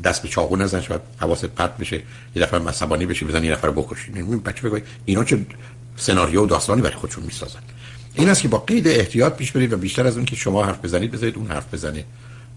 دست 0.05 0.23
به 0.23 0.29
چاقو 0.29 0.57
نزن 0.57 0.81
شاید 0.81 1.01
حواست 1.21 1.45
پرت 1.45 1.77
بشه 1.77 1.97
یه 2.37 2.43
دفعه 2.43 2.61
عصبانی 2.61 3.07
بشه 3.07 3.27
بزن 3.27 3.45
یه 3.45 3.53
نفر 3.53 3.71
بکشین 3.71 4.17
این 4.17 4.39
بچه 4.39 4.69
بگه 4.69 4.83
اینا 5.05 5.25
چه 5.25 5.39
سناریو 5.97 6.47
داستانی 6.47 6.83
برای 6.83 6.97
خودشون 6.97 7.25
می‌سازن. 7.25 7.61
این 8.15 8.29
است 8.29 8.43
که 8.43 8.49
با 8.49 8.59
قید 8.59 8.89
احتیاط 8.89 9.37
پیش 9.37 9.53
برید 9.53 9.73
و 9.73 9.77
بیشتر 9.77 10.07
از 10.07 10.17
اون 10.17 10.25
که 10.25 10.37
شما 10.37 10.65
حرف 10.65 10.85
بزنید 10.85 11.11
بذارید 11.11 11.37
اون 11.37 11.47
حرف 11.47 11.75
بزنه. 11.75 12.05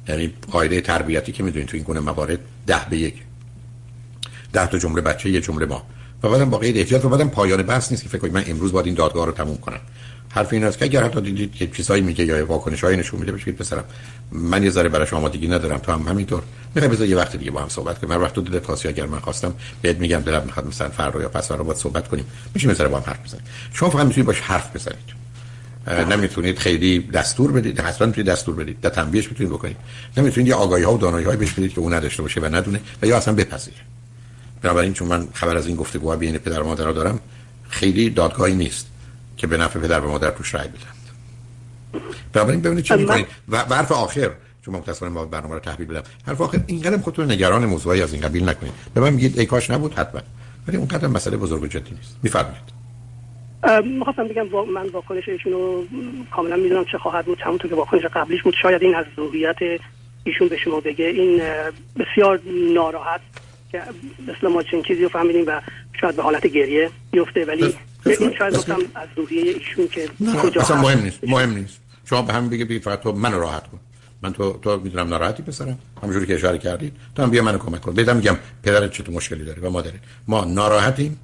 یعنی 0.08 0.34
قاعده 0.52 0.82
تربیتی 0.82 1.32
که 1.32 1.44
می‌دونید 1.44 1.68
تو 1.68 1.78
این 1.78 1.84
گونه 1.84 2.00
موارد 2.00 2.40
ده 2.68 2.86
به 2.90 2.98
یک. 2.98 3.16
ده 4.54 4.68
تا 4.68 4.78
جمله 4.78 5.02
بچه 5.02 5.30
یه 5.30 5.42
جمله 5.42 5.66
ما. 5.66 5.84
و 6.24 6.30
بعدم 6.30 6.50
با 6.50 6.58
قید 6.58 6.78
احتیاط 6.78 7.06
و 7.06 7.10
بعدم 7.10 7.30
پایان 7.30 7.64
بحث 7.64 7.92
نیست 7.92 8.04
که 8.04 8.10
فکر 8.10 8.18
کنید 8.18 8.34
من 8.34 8.44
امروز 8.48 8.72
باید 8.72 8.86
این 8.86 8.96
دادگاه 8.96 9.26
رو 9.26 9.32
تموم 9.32 9.58
کنم. 9.58 9.80
حرف 10.30 10.54
این 10.54 10.64
است 10.64 10.78
که 10.78 10.86
اگر 10.86 11.04
حتی 11.04 11.22
دیدید 11.22 11.54
که 11.54 11.68
چیزایی 11.68 12.02
میگه 12.02 12.26
یا 12.26 12.46
واکنش 12.46 12.84
هایی 12.84 12.98
نشون 12.98 13.20
میده 13.20 13.32
بشید 13.32 13.56
پسرم. 13.56 13.84
من 14.32 14.64
یه 14.64 14.70
ذره 14.70 14.90
براش 14.90 15.14
آمادگی 15.14 15.48
ندارم 15.48 15.78
تو 15.78 15.92
هم 15.92 16.02
همینطور. 16.02 16.44
می‌خوای 16.76 16.96
بذار 16.96 17.08
یه 17.08 17.18
وقت 17.18 17.36
دیگه 17.36 17.52
با 17.52 17.62
هم 17.62 17.70
صحبت 17.70 18.00
کنیم. 18.00 18.14
من 18.14 18.22
وقت 18.22 18.34
تو 18.34 18.42
دلت 18.42 18.66
خاصی 18.66 18.88
اگر 18.88 19.06
من 19.06 19.20
خواستم 19.20 19.54
بهت 19.82 19.98
میگم 19.98 20.20
دلم 20.20 20.44
می‌خواد 20.46 20.68
مثلا 20.68 20.90
فردا 20.90 21.22
یا 21.22 21.30
پس 21.30 21.48
فردا 21.48 21.64
باید 21.64 21.78
صحبت 21.78 22.08
کنیم. 22.08 22.26
میشه 22.54 22.68
مثلا 22.68 22.90
با 22.90 22.98
هم 22.98 23.04
حرف 23.06 23.26
بزنیم. 23.26 23.44
شما 23.74 23.90
فقط 23.90 24.06
می‌تونید 24.06 24.28
باش 24.28 24.40
حرف 24.40 24.76
بزنید. 24.76 25.22
نمی‌تونید 26.12 26.60
خیلی 26.60 27.00
دستور 27.00 27.52
بدید. 27.52 27.80
حتما 27.80 28.08
می‌تونید 28.08 28.32
دستور 28.32 28.56
بدید. 28.56 28.82
در 28.82 28.90
تنبیهش 28.90 29.30
می‌تونید 29.30 29.54
بکنید. 29.54 29.78
نمی‌تونید 30.18 30.48
یه 30.48 30.56
آگاهی 30.56 30.84
ها 30.84 30.94
و 30.94 30.98
دانایی 30.98 31.26
های 31.26 31.38
بهش 31.38 31.52
بدید 31.52 31.74
که 31.74 31.80
اون 31.80 31.94
نداشته 31.94 32.22
باشه 32.22 32.42
و 32.42 32.56
ندونه 32.56 32.80
و 33.02 33.06
یا 33.06 33.18
اصلا 33.18 33.34
بپذیره. 33.34 33.78
بنابراین 34.62 34.93
چون 34.93 35.08
من 35.08 35.28
خبر 35.34 35.58
از 35.58 35.67
این 35.67 35.76
گفتگوها 35.76 36.15
بین 36.15 36.38
پدر 36.38 36.62
و 36.62 36.65
مادر 36.65 36.91
دارم 36.91 37.19
خیلی 37.69 38.10
دادگاهی 38.10 38.56
نیست 38.56 38.88
که 39.38 39.47
به 39.47 39.58
نفع 39.58 39.80
پدر 39.80 40.00
و 40.00 40.10
مادر 40.12 40.32
توش 40.32 40.54
رای 40.54 40.67
بدن. 40.67 42.02
بنابراین 42.34 42.62
ببینید 42.62 42.84
چی 42.84 42.93
می‌کنید. 42.93 43.28
و 43.50 43.58
حرف 43.58 43.91
آخر 43.91 44.32
چون 44.65 44.76
متأسفانه 44.76 45.12
ما 45.12 45.26
برنامه 45.26 45.54
رو 45.54 45.60
تحویل 45.60 45.88
بدم. 45.88 46.04
حرف 46.28 46.41
آخر 46.41 46.60
اینقدر 46.67 46.97
خودتون 46.97 47.32
نگران 47.32 47.65
موضوعی 47.65 48.02
از 48.02 48.13
این 48.13 48.21
قبیل 48.21 48.50
نکنید. 48.50 48.74
به 48.93 49.02
من 49.02 49.13
میگید 49.13 49.39
ای 49.39 49.45
کاش 49.45 49.69
نبود 49.69 49.93
حتما. 49.93 50.21
ولی 50.67 50.78
اونقدر 50.78 51.08
مسئله 51.08 51.38
بزرگ 51.38 51.63
و 51.63 51.67
جدی 51.67 51.91
نیست. 51.95 52.17
میفرمایید. 52.24 52.71
می‌خواستم 53.84 54.28
بگم 54.28 54.47
من 54.74 54.89
واکنش 54.89 55.30
ایشون 55.30 55.52
رو 55.52 55.86
کاملا 56.36 56.56
می‌دونم 56.56 56.86
چه 56.91 56.97
خواهد 56.97 57.26
بود. 57.26 57.41
همونطور 57.41 57.69
که 57.69 57.76
واکنش 57.76 58.02
قبلیش 58.13 58.43
بود 58.43 58.54
شاید 58.62 58.84
این 58.84 58.95
از 58.95 59.06
ذوقیت 59.15 59.58
ایشون 60.24 60.47
به 60.47 60.58
شما 60.58 60.80
بگه. 60.80 61.06
این 61.06 61.41
بسیار 62.00 62.39
ناراحت 62.74 63.21
که 63.72 63.82
مثل 64.28 64.48
ما 64.48 64.64
چنین 64.64 64.84
چیزی 64.84 65.04
رو 65.04 65.10
فهمیدیم 65.10 65.44
و 65.48 65.62
شاید 66.02 66.16
به 66.16 66.24
حالت 66.24 66.48
گریه 66.48 66.90
بیفته 67.12 67.46
ولی 67.46 67.74
این 68.06 68.34
شاید 68.38 68.56
گفتم 68.56 68.80
از 68.96 69.08
روحیه 69.16 69.42
ایشون 69.42 69.88
که 69.88 70.10
کجا 70.42 70.62
اصلا 70.62 70.82
مهم 70.82 71.02
نیست 71.02 71.24
مهم 71.24 71.52
نیست. 71.58 71.78
شما 72.06 72.22
به 72.22 72.34
هم 72.34 72.50
بگه 72.50 72.66
بگید 72.66 72.84
فقط 72.84 73.02
تو 73.02 73.12
منو 73.12 73.40
راحت 73.40 73.68
کن. 73.68 73.80
من 74.22 74.34
تو 74.34 74.60
تو 74.62 74.80
می‌دونم 74.80 75.08
ناراحتی 75.08 75.44
پسرم. 75.44 75.80
همونجوری 76.02 76.26
که 76.26 76.36
اشاره 76.36 76.58
کردید. 76.58 76.94
تو 77.16 77.24
هم 77.24 77.30
بیا 77.30 77.44
منو 77.44 77.58
کمک 77.58 77.82
کن. 77.82 77.94
بدم 77.94 78.16
میگم 78.16 78.38
پدرت 78.64 78.92
چه 78.92 79.04
تو 79.04 79.12
مشکلی 79.12 79.44
داره 79.44 79.62
و 79.62 79.70
مادرت 79.70 79.94
ما 80.28 80.46
ناراحتیم 80.46 81.20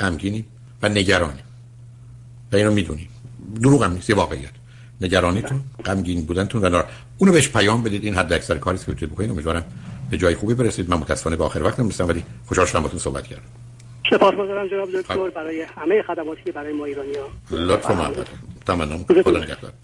غمگینیم 0.00 0.46
و 0.82 0.88
نگرانیم. 0.88 1.44
و 2.52 2.56
اینو 2.56 2.72
می‌دونیم. 2.72 3.08
دروغ 3.62 3.84
هم 3.84 3.92
نیست 3.92 4.10
یه 4.10 4.16
واقعیت. 4.16 4.50
نگرانیتون 5.00 5.60
غمگین 5.84 6.24
بودنتون 6.24 6.64
و 6.64 6.68
نار... 6.68 6.84
اونو 7.18 7.32
بهش 7.32 7.48
پیام 7.48 7.82
بدید 7.82 8.04
این 8.04 8.14
حد 8.14 8.32
اکثر 8.32 8.58
کاری 8.58 8.78
که 8.78 8.84
می‌تونید 8.88 9.14
بکنید. 9.14 9.30
امیدوارم 9.30 9.64
به 10.10 10.16
جای 10.16 10.34
خوبی 10.34 10.54
برسید. 10.54 10.90
من 10.90 10.96
متاسفانه 10.96 11.36
به 11.36 11.44
آخر 11.44 11.62
وقت 11.62 11.80
نمیستم 11.80 12.08
ولی 12.08 12.24
خوشحال 12.46 12.66
شدم 12.66 12.80
باهاتون 12.80 13.00
صحبت 13.00 13.26
کردم. 13.26 13.42
سپاسگزارم 14.10 14.68
جناب 14.68 14.90
دکتر 14.90 15.30
برای 15.30 15.62
همه 15.76 16.02
خدماتی 16.02 16.42
که 16.44 16.52
برای 16.52 16.72
ما 16.72 16.84
ایرانی 16.84 17.14
ها 17.14 17.28
لطفا 17.50 17.94
محمد 17.94 18.28
تمام 18.66 19.04
خدا 19.24 19.38
نگهدار. 19.38 19.72